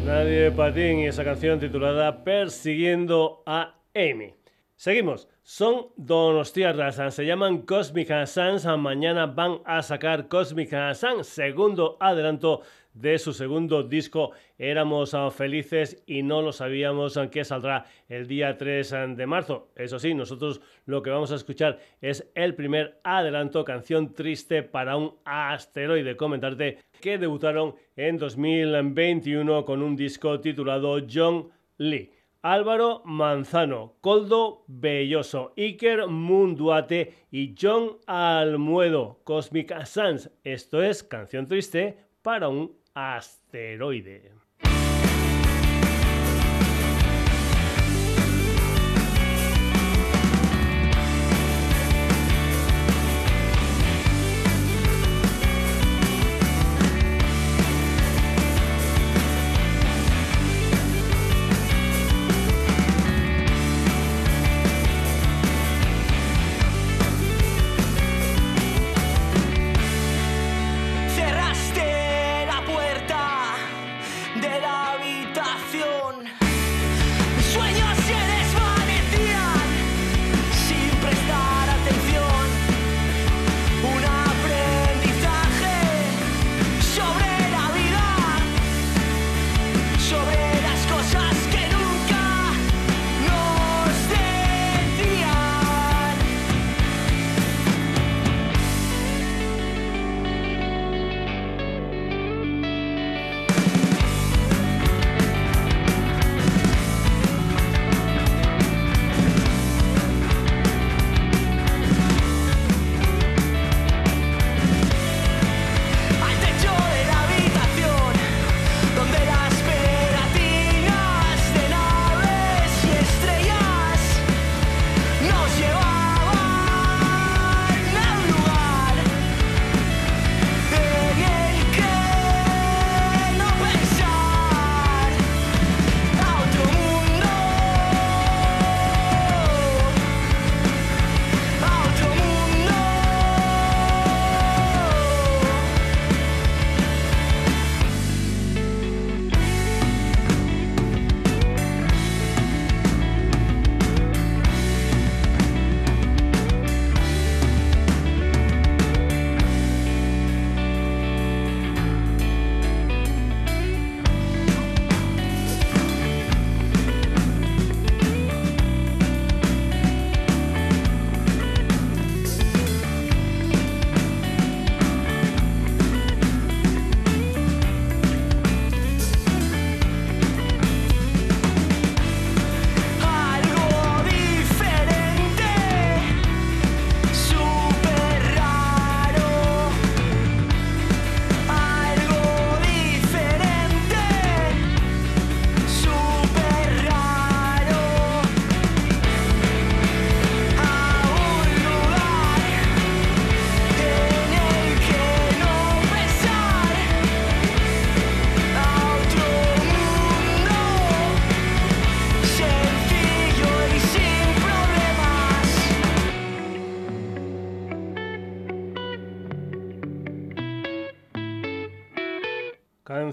Nadie 0.04 0.50
patín 0.50 1.00
y 1.00 1.06
esa 1.06 1.24
canción 1.24 1.60
titulada 1.60 2.24
Persiguiendo 2.24 3.42
a 3.46 3.74
Amy. 3.94 4.45
Seguimos. 4.76 5.26
Son 5.42 5.86
donostiarras, 5.96 7.14
se 7.14 7.24
llaman 7.24 7.62
Cosmic 7.62 8.26
Sans. 8.26 8.66
Mañana 8.76 9.24
van 9.24 9.60
a 9.64 9.80
sacar 9.80 10.28
Cosmic 10.28 10.68
Sans, 10.92 11.26
segundo 11.26 11.96
adelanto 11.98 12.60
de 12.92 13.18
su 13.18 13.32
segundo 13.32 13.82
disco. 13.82 14.32
Éramos 14.58 15.14
ah, 15.14 15.30
felices 15.30 16.02
y 16.06 16.22
no 16.22 16.42
lo 16.42 16.52
sabíamos 16.52 17.16
ah, 17.16 17.30
que 17.30 17.44
saldrá 17.44 17.86
el 18.10 18.26
día 18.26 18.58
3 18.58 18.92
ah, 18.92 19.06
de 19.06 19.26
marzo. 19.26 19.70
Eso 19.76 19.98
sí, 19.98 20.12
nosotros 20.12 20.60
lo 20.84 21.02
que 21.02 21.08
vamos 21.08 21.32
a 21.32 21.36
escuchar 21.36 21.78
es 22.02 22.30
el 22.34 22.54
primer 22.54 23.00
adelanto, 23.02 23.64
canción 23.64 24.12
triste 24.12 24.62
para 24.62 24.98
un 24.98 25.14
asteroide. 25.24 26.18
Comentarte 26.18 26.80
que 27.00 27.16
debutaron 27.16 27.76
en 27.96 28.18
2021 28.18 29.64
con 29.64 29.82
un 29.82 29.96
disco 29.96 30.38
titulado 30.38 30.98
John 31.10 31.48
Lee. 31.78 32.10
Álvaro 32.48 33.02
Manzano, 33.04 33.96
Coldo 34.00 34.62
Belloso, 34.68 35.52
Iker 35.56 36.06
Munduate 36.06 37.12
y 37.32 37.56
John 37.60 37.98
Almuedo, 38.06 39.18
Cosmic 39.24 39.84
Sans. 39.84 40.30
Esto 40.44 40.80
es 40.80 41.02
Canción 41.02 41.48
Triste 41.48 41.98
para 42.22 42.48
un 42.48 42.76
asteroide. 42.94 44.35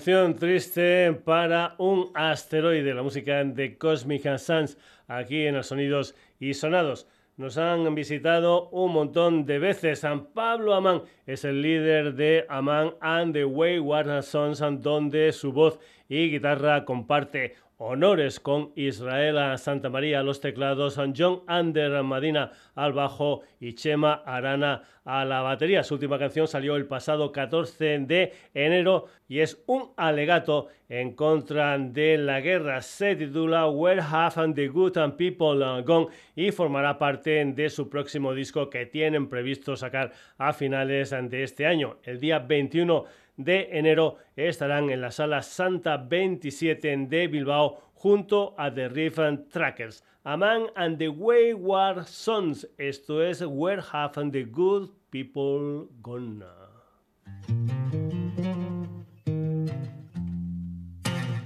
Canción 0.04 0.36
triste 0.36 1.14
para 1.14 1.76
un 1.78 2.12
asteroide, 2.14 2.94
la 2.94 3.04
música 3.04 3.42
de 3.42 3.78
Cosmic 3.78 4.38
Sans 4.38 4.78
aquí 5.08 5.46
en 5.46 5.56
los 5.56 5.68
Sonidos 5.68 6.14
y 6.42 6.56
Sonados. 6.56 7.08
Nos 7.38 7.58
han 7.58 7.96
visitado 7.96 8.68
un 8.72 8.92
montón 8.92 9.46
de 9.46 9.60
veces. 9.60 10.00
San 10.00 10.26
Pablo 10.26 10.74
Amán 10.74 11.04
es 11.26 11.46
el 11.46 11.62
líder 11.62 12.16
de 12.16 12.46
Amán 12.50 12.96
and 13.00 13.34
the 13.34 13.46
Wayward 13.46 14.24
Sons, 14.24 14.62
donde 14.82 15.32
su 15.32 15.54
voz 15.54 15.80
y 16.10 16.30
guitarra 16.30 16.84
comparte 16.84 17.56
honores 17.78 18.40
con 18.40 18.72
Israel 18.76 19.58
Santa 19.58 19.90
María 19.90 20.20
a 20.20 20.24
los 20.24 20.40
teclados, 20.40 21.00
John 21.16 21.42
Ander 21.48 22.04
Madina 22.04 22.52
al 22.76 22.94
bajo 22.94 23.42
y 23.60 23.74
Chema 23.74 24.14
Arana 24.26 24.84
a 25.06 25.26
la 25.26 25.42
batería. 25.42 25.84
Su 25.84 25.96
última 25.96 26.18
canción 26.18 26.48
salió 26.48 26.76
el 26.76 26.86
pasado 26.86 27.32
14 27.32 28.00
de 28.00 28.34
enero 28.54 29.06
y 29.28 29.40
es 29.40 29.62
un 29.68 29.92
alegato 29.98 30.68
en 30.88 31.14
contra 31.14 31.78
de 31.78 32.18
la 32.18 32.40
guerra. 32.40 32.82
Se 32.82 33.16
titula 33.16 33.68
Where 33.68 34.02
Have 34.02 34.54
the 34.54 34.68
Good 34.68 34.98
and 34.98 35.16
People 35.16 35.82
Gone 35.84 36.08
y 36.36 36.52
formará 36.52 36.98
parte 36.98 37.44
de 37.46 37.70
su 37.70 37.90
próximo 37.90 38.34
disco 38.34 38.70
que 38.70 38.86
tienen 38.86 39.28
previsto 39.28 39.76
sacar 39.76 40.12
a 40.38 40.54
finales 40.54 41.10
de 41.12 41.44
este 41.44 41.66
año, 41.66 41.98
el 42.04 42.20
día 42.20 42.40
21 42.40 43.06
de 43.38 43.78
enero 43.78 44.18
estarán 44.36 44.90
en 44.90 45.02
la 45.02 45.12
sala 45.12 45.42
Santa 45.42 45.98
27 45.98 46.96
de 47.08 47.28
Bilbao 47.28 47.80
junto 47.94 48.54
a 48.58 48.74
The 48.74 48.90
Riff 48.90 49.18
Trackers. 49.52 50.04
A 50.26 50.38
and 50.76 50.98
the 51.00 51.10
Wayward 51.10 52.08
Sons. 52.08 52.66
Esto 52.78 53.22
es 53.22 53.42
Where 53.42 53.82
Have 53.92 54.32
the 54.32 54.46
Good 54.46 54.90
People 55.12 55.90
Gone. 56.02 56.46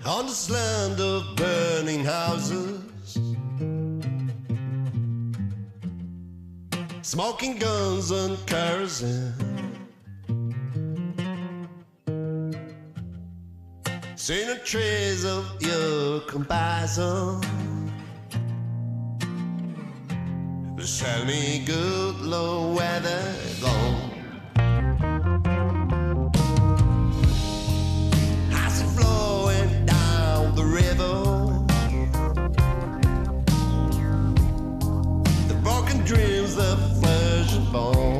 On 0.06 0.26
this 0.26 0.50
land 0.50 1.00
of 1.00 1.36
burning 1.36 2.06
houses, 2.06 3.18
smoking 7.02 7.58
guns 7.58 8.12
and 8.12 8.38
kerosene. 8.46 9.47
Seen 14.28 14.50
a 14.50 14.58
trace 14.58 15.24
of 15.24 15.46
your 15.62 16.20
comparison. 16.20 17.40
Tell 21.00 21.24
me 21.24 21.64
good 21.66 22.20
Lord 22.20 22.76
where 22.76 23.00
they're 23.00 23.36
gone. 23.62 24.12
Flowing 28.98 29.86
down 29.86 30.56
the 30.56 30.66
river. 30.66 31.24
The 35.48 35.56
broken 35.64 36.04
dreams, 36.04 36.56
the 36.56 36.76
flesh 37.00 37.56
and 37.56 37.72
bones. 37.72 38.17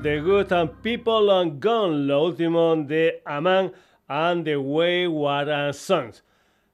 The 0.00 0.20
good 0.20 0.52
and 0.52 0.80
people 0.80 1.26
gone? 1.58 2.06
Lo 2.06 2.24
último 2.24 2.76
de 2.86 3.20
Aman 3.26 3.72
and 4.08 4.44
the 4.44 4.56
Wayward 4.56 5.74
Sons. 5.74 6.22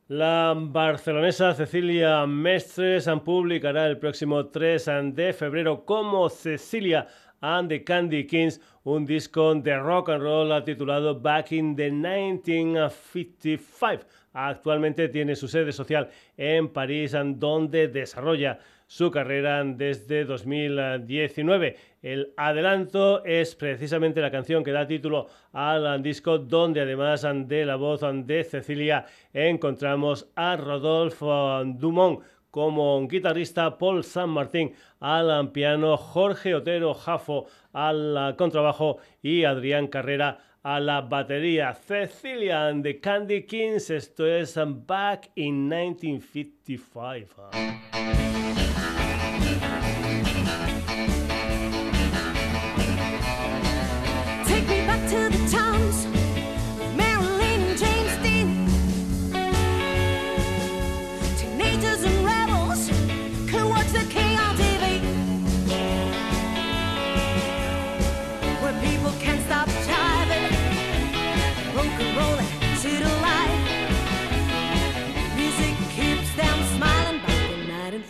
La 0.09 0.53
barcelonesa 0.55 1.55
Cecilia 1.55 2.27
Mestres 2.27 3.09
publicará 3.25 3.87
el 3.87 3.97
próximo 3.97 4.49
3 4.49 5.15
de 5.15 5.33
febrero 5.33 5.87
como 5.87 6.29
Cecilia 6.29 7.07
and 7.41 7.71
the 7.71 7.83
Candy 7.83 8.27
Kings 8.27 8.61
un 8.85 9.07
disco 9.07 9.55
de 9.55 9.79
rock 9.79 10.11
and 10.11 10.23
roll 10.23 10.63
titulado 10.63 11.15
Back 11.15 11.53
in 11.53 11.75
the 11.77 11.91
1955. 11.91 14.05
Actualmente 14.35 15.09
tiene 15.09 15.35
su 15.35 15.49
sede 15.49 15.73
social 15.73 16.11
en 16.37 16.69
París, 16.69 17.17
donde 17.37 17.89
desarrolla 17.89 18.59
su 18.87 19.11
carrera 19.11 19.63
desde 19.65 20.25
2019. 20.25 21.77
El 22.05 22.35
adelanto 22.37 23.25
es 23.25 23.55
precisamente 23.55 24.21
la 24.21 24.31
canción 24.31 24.63
que 24.63 24.73
da 24.73 24.87
título 24.87 25.29
al 25.55 26.03
disco, 26.03 26.37
donde 26.37 26.83
además 26.83 27.27
de 27.47 27.65
la 27.65 27.77
voz 27.77 28.03
de 28.03 28.45
Cecilia 28.45 29.07
encontramos 29.33 30.29
a 30.37 30.55
Rodolfo 30.57 31.63
Dumont 31.65 32.21
como 32.51 33.09
guitarrista, 33.09 33.79
Paul 33.79 34.05
San 34.05 34.29
Martín 34.29 34.75
al 35.01 35.51
piano, 35.51 35.97
Jorge 35.97 36.55
Otero 36.55 36.93
Jafo 36.93 37.47
al 37.73 38.35
contrabajo 38.37 38.99
y 39.23 39.45
Adrián 39.45 39.87
Carrera 39.87 40.41
a 40.63 40.81
la 40.81 41.01
batería. 41.01 41.73
Cecilia 41.73 42.69
and 42.69 42.85
the 42.85 43.01
Candy 43.01 43.47
Kings, 43.47 43.89
esto 43.89 44.27
es 44.27 44.59
Back 44.87 45.31
in 45.37 45.71
1955. 45.71 48.34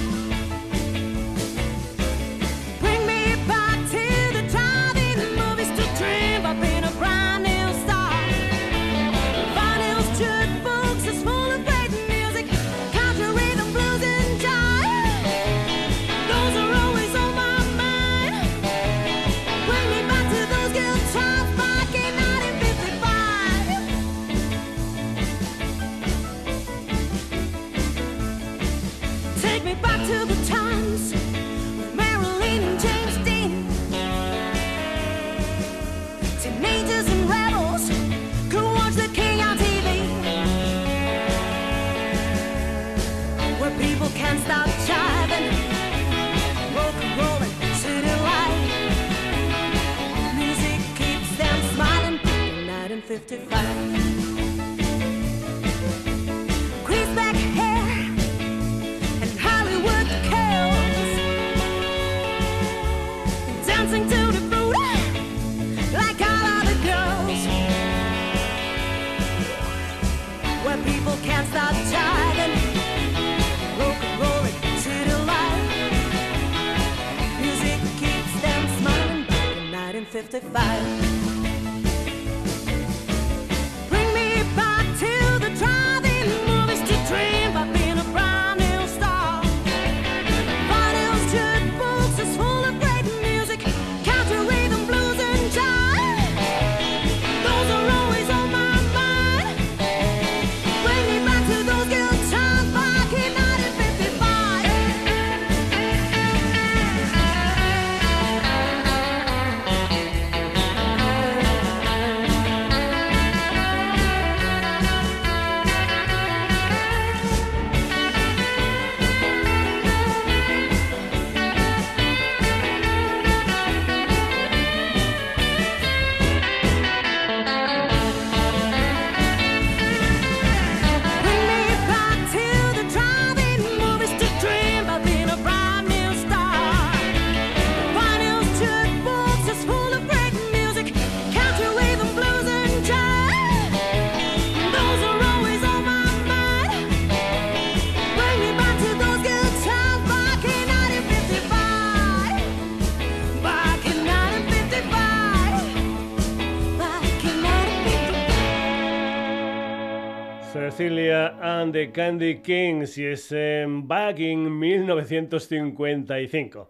Cecilia 160.70 161.34
and 161.42 161.72
the 161.72 161.90
Candy 161.90 162.42
Kings 162.42 162.96
y 162.96 163.06
es 163.06 163.32
en 163.32 163.88
Back 163.88 164.20
in 164.20 164.56
1955. 164.56 166.68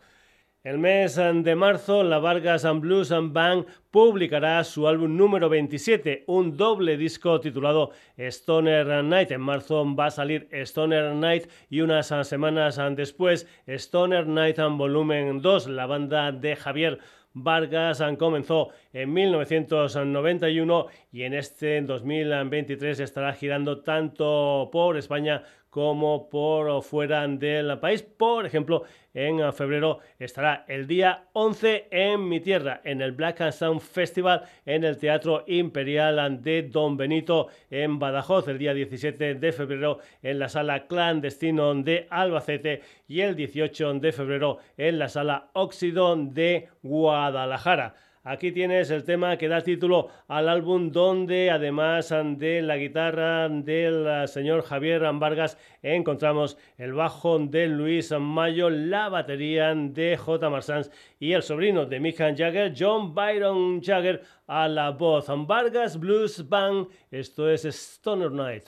El 0.64 0.78
mes 0.78 1.16
de 1.16 1.54
marzo, 1.54 2.02
la 2.02 2.18
Vargas 2.18 2.64
and 2.64 2.80
Blues 2.80 3.12
and 3.12 3.34
Band 3.34 3.66
publicará 3.90 4.64
su 4.64 4.88
álbum 4.88 5.18
número 5.18 5.50
27, 5.50 6.24
un 6.28 6.56
doble 6.56 6.96
disco 6.96 7.40
titulado 7.40 7.90
Stoner 8.16 9.04
Night. 9.04 9.32
En 9.32 9.42
marzo 9.42 9.84
va 9.94 10.06
a 10.06 10.10
salir 10.10 10.48
Stoner 10.50 11.14
Night 11.14 11.50
y 11.68 11.82
unas 11.82 12.06
semanas 12.26 12.80
después 12.96 13.46
Stoner 13.66 14.26
Night 14.26 14.58
and 14.58 14.78
Volumen 14.78 15.42
2. 15.42 15.68
La 15.68 15.84
banda 15.84 16.32
de 16.32 16.56
Javier 16.56 17.00
Vargas 17.32 18.02
comenzó 18.18 18.70
en 18.92 19.12
1991 19.12 20.86
y 21.12 21.22
en 21.22 21.34
este 21.34 21.80
2023 21.80 23.00
estará 23.00 23.32
girando 23.34 23.82
tanto 23.82 24.68
por 24.72 24.96
España 24.96 25.44
como 25.70 26.28
por 26.28 26.82
fuera 26.82 27.26
del 27.26 27.78
país. 27.78 28.02
Por 28.02 28.44
ejemplo, 28.44 28.82
en 29.14 29.52
febrero 29.52 29.98
estará 30.18 30.64
el 30.68 30.86
día 30.86 31.24
11 31.32 31.88
en 31.90 32.28
mi 32.28 32.40
tierra, 32.40 32.80
en 32.84 33.00
el 33.00 33.12
Black 33.12 33.40
and 33.40 33.52
Sound 33.52 33.80
Festival 33.80 34.42
en 34.66 34.84
el 34.84 34.98
Teatro 34.98 35.44
Imperial 35.46 36.42
de 36.42 36.62
Don 36.62 36.96
Benito 36.96 37.48
en 37.70 37.98
Badajoz, 37.98 38.48
el 38.48 38.58
día 38.58 38.74
17 38.74 39.36
de 39.36 39.52
febrero 39.52 39.98
en 40.22 40.38
la 40.38 40.48
sala 40.48 40.86
clandestino 40.86 41.74
de 41.74 42.06
Albacete 42.10 42.82
y 43.08 43.20
el 43.20 43.34
18 43.34 43.94
de 43.94 44.12
febrero 44.12 44.58
en 44.76 44.98
la 44.98 45.08
sala 45.08 45.50
Óxido 45.54 46.14
de 46.16 46.68
Guadalajara. 46.82 47.94
Aquí 48.30 48.52
tienes 48.52 48.92
el 48.92 49.02
tema 49.02 49.36
que 49.36 49.48
da 49.48 49.60
título 49.60 50.06
al 50.28 50.48
álbum 50.48 50.92
donde 50.92 51.50
además 51.50 52.14
de 52.36 52.62
la 52.62 52.76
guitarra 52.76 53.48
del 53.48 54.28
señor 54.28 54.62
Javier 54.62 55.02
Vargas 55.14 55.58
encontramos 55.82 56.56
el 56.78 56.92
bajo 56.92 57.40
de 57.40 57.66
Luis 57.66 58.12
Mayo, 58.12 58.70
la 58.70 59.08
batería 59.08 59.74
de 59.74 60.16
J. 60.16 60.48
Marsans 60.48 60.92
y 61.18 61.32
el 61.32 61.42
sobrino 61.42 61.86
de 61.86 61.98
Mick 61.98 62.18
Jagger, 62.18 62.72
John 62.78 63.16
Byron 63.16 63.82
Jagger 63.82 64.22
a 64.46 64.68
la 64.68 64.90
voz. 64.90 65.26
Vargas 65.28 65.98
Blues 65.98 66.48
Band, 66.48 66.86
esto 67.10 67.50
es 67.50 67.64
Stoner 67.64 68.30
Night. 68.30 68.62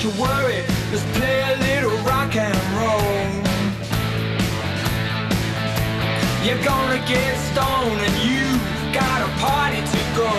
About 0.00 0.16
your 0.16 0.28
worry, 0.28 0.62
let's 0.92 1.04
play 1.18 1.42
a 1.42 1.56
little 1.58 1.98
rock 2.04 2.34
and 2.34 2.56
roll. 2.80 3.20
You're 6.42 6.64
gonna 6.64 7.04
get 7.06 7.36
stoned 7.52 8.00
and 8.00 8.16
you 8.24 8.46
got 8.94 9.20
a 9.20 9.30
party 9.44 9.80
to 9.94 10.00
go. 10.16 10.32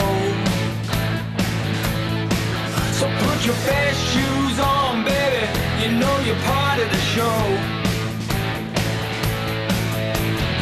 So 2.97 3.05
put 3.21 3.45
your 3.45 3.59
best 3.69 3.99
shoes 4.11 4.59
on, 4.59 5.03
baby. 5.03 5.45
You 5.83 5.99
know 5.99 6.15
you're 6.25 6.43
part 6.45 6.79
of 6.79 6.89
the 6.89 7.01
show. 7.13 7.41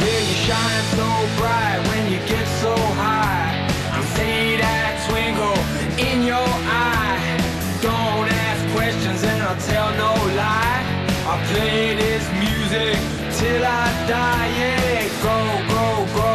Yeah, 0.02 0.20
you 0.28 0.36
shine 0.44 0.84
so 0.98 1.08
bright 1.38 1.80
when 1.88 2.12
you 2.12 2.18
get 2.28 2.46
so 2.60 2.76
high. 3.00 3.66
I 3.92 4.00
see 4.16 4.56
that 4.58 4.92
twinkle 5.08 5.56
in 6.06 6.26
your 6.26 6.36
eye. 6.36 6.89
Till 13.40 13.64
I 13.64 13.86
die. 14.06 14.48
Yeah, 14.60 15.08
go, 15.26 15.36
go, 15.74 15.86
go, 16.18 16.32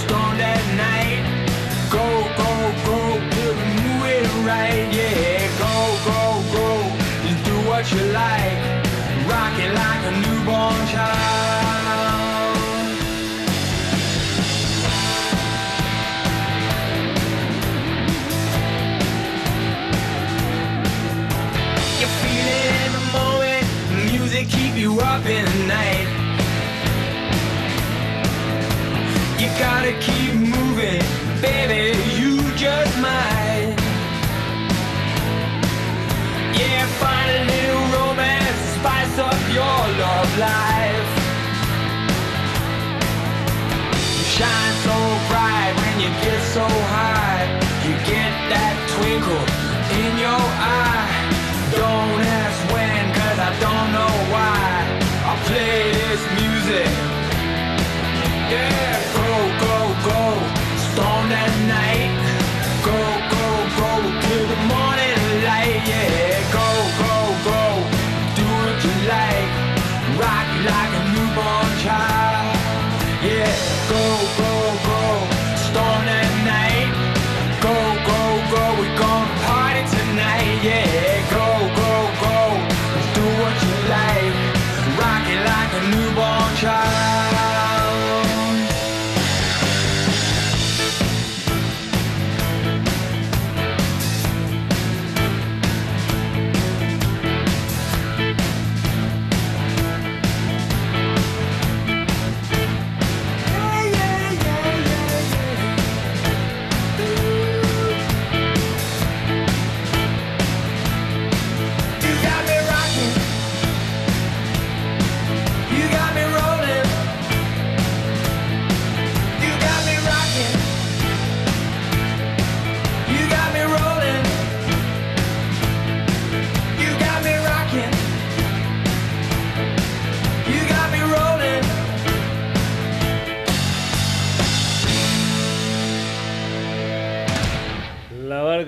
stoned 0.00 0.40
at 0.54 0.64
night. 0.86 1.22
Go, 1.96 2.06
go, 2.40 2.50
go, 2.86 2.98
till 3.32 3.54
we 3.58 3.66
move 3.80 4.04
it 4.16 4.26
right. 4.48 4.86
Yeah, 4.98 5.40
go, 5.64 5.74
go, 6.08 6.20
go, 6.56 6.66
just 7.24 7.44
do 7.48 7.56
what 7.68 7.84
you 7.92 8.02
like. 8.22 8.58
Rock 9.30 9.54
it 9.64 9.72
like 9.82 10.02
a 10.10 10.12
newborn 10.22 10.80
child. 10.92 11.49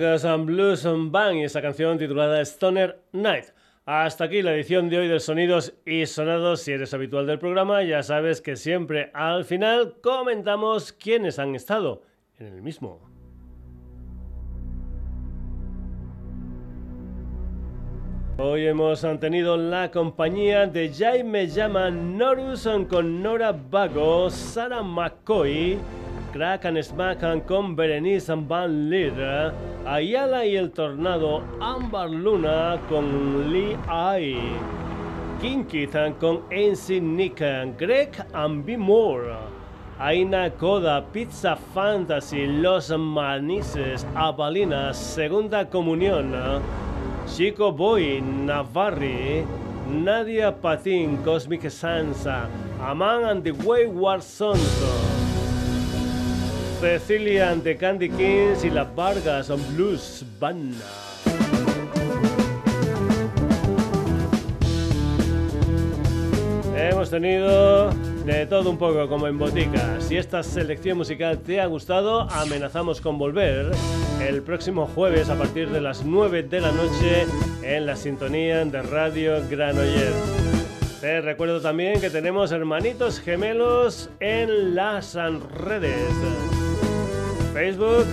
La 0.02 0.08
Vargas 0.08 0.24
and 0.24 0.46
Blues 0.46 0.84
Band 1.12 1.36
y 1.36 1.44
esa 1.44 1.62
canción 1.62 1.96
titulada 1.96 2.40
Stoner 2.40 3.04
Night. 3.12 3.44
Hasta 3.86 4.24
aquí 4.24 4.42
la 4.42 4.52
edición 4.52 4.88
de 4.88 4.98
hoy 4.98 5.06
de 5.06 5.20
Sonidos 5.20 5.74
y 5.86 6.06
Sonados. 6.06 6.62
Si 6.62 6.72
eres 6.72 6.92
habitual 6.92 7.24
del 7.24 7.38
programa, 7.38 7.84
ya 7.84 8.02
sabes 8.02 8.40
que 8.40 8.56
siempre 8.56 9.12
al 9.14 9.44
final 9.44 9.94
comentamos 10.02 10.92
quiénes 10.92 11.38
han 11.38 11.54
estado 11.54 12.02
en 12.40 12.46
el 12.46 12.62
mismo. 12.62 13.00
Hoy 18.38 18.66
hemos 18.66 19.06
tenido 19.20 19.56
la 19.56 19.92
compañía 19.92 20.66
de 20.66 20.92
Jaime 20.92 21.46
Llama 21.46 21.90
Norus 21.90 22.68
con 22.90 23.22
Nora 23.22 23.52
Vago, 23.52 24.28
Sarah 24.30 24.82
McCoy, 24.82 25.78
Crack 26.32 26.64
and 26.64 26.82
Smack 26.82 27.20
con 27.46 27.76
Berenice 27.76 28.34
Van 28.48 28.88
Leer, 28.88 29.52
Ayala 29.84 30.46
y 30.46 30.56
el 30.56 30.70
Tornado, 30.70 31.42
Amber 31.60 32.08
Luna 32.08 32.80
con 32.88 33.52
Lee 33.52 33.76
Ai, 33.86 34.38
Kinky 35.42 35.86
con 36.18 36.42
AC 36.50 37.02
Nick, 37.02 37.40
Greg 37.76 38.12
and 38.32 38.64
B. 38.64 38.78
More, 38.78 39.36
Aina 39.98 40.48
Koda, 40.50 41.04
Pizza 41.12 41.54
Fantasy, 41.54 42.46
Los 42.46 42.88
Manises, 42.88 44.06
Avalina, 44.14 44.94
Segunda 44.94 45.68
Comunión, 45.68 46.62
Chico 47.26 47.70
Boy, 47.72 48.22
Navarri, 48.22 49.44
Nadia 49.86 50.50
Patin, 50.50 51.22
Cosmic 51.22 51.64
Sansa, 51.64 52.48
Aman 52.80 53.24
and 53.24 53.44
the 53.44 53.52
Wayward 53.52 54.22
Sons. 54.22 55.11
Cecilia 56.82 57.54
the 57.62 57.76
Candy 57.76 58.08
Kings 58.08 58.64
y 58.64 58.70
las 58.70 58.92
Vargas 58.96 59.50
on 59.50 59.60
Blues 59.76 60.24
Banda. 60.40 60.84
Hemos 66.76 67.08
tenido 67.08 67.90
de 68.26 68.46
todo 68.46 68.68
un 68.68 68.78
poco 68.78 69.08
como 69.08 69.28
en 69.28 69.38
botica. 69.38 70.00
Si 70.00 70.16
esta 70.16 70.42
selección 70.42 70.98
musical 70.98 71.38
te 71.38 71.60
ha 71.60 71.66
gustado, 71.66 72.22
amenazamos 72.22 73.00
con 73.00 73.16
volver 73.16 73.70
el 74.20 74.42
próximo 74.42 74.88
jueves 74.88 75.30
a 75.30 75.36
partir 75.36 75.70
de 75.70 75.80
las 75.80 76.04
9 76.04 76.42
de 76.42 76.60
la 76.60 76.72
noche 76.72 77.26
en 77.62 77.86
la 77.86 77.94
sintonía 77.94 78.64
de 78.64 78.82
Radio 78.82 79.40
Granollers. 79.48 80.16
Te 81.00 81.20
recuerdo 81.20 81.60
también 81.60 82.00
que 82.00 82.10
tenemos 82.10 82.50
hermanitos 82.50 83.20
gemelos 83.20 84.10
en 84.18 84.74
las 84.74 85.14
redes. 85.14 86.51
Facebook, 87.52 88.06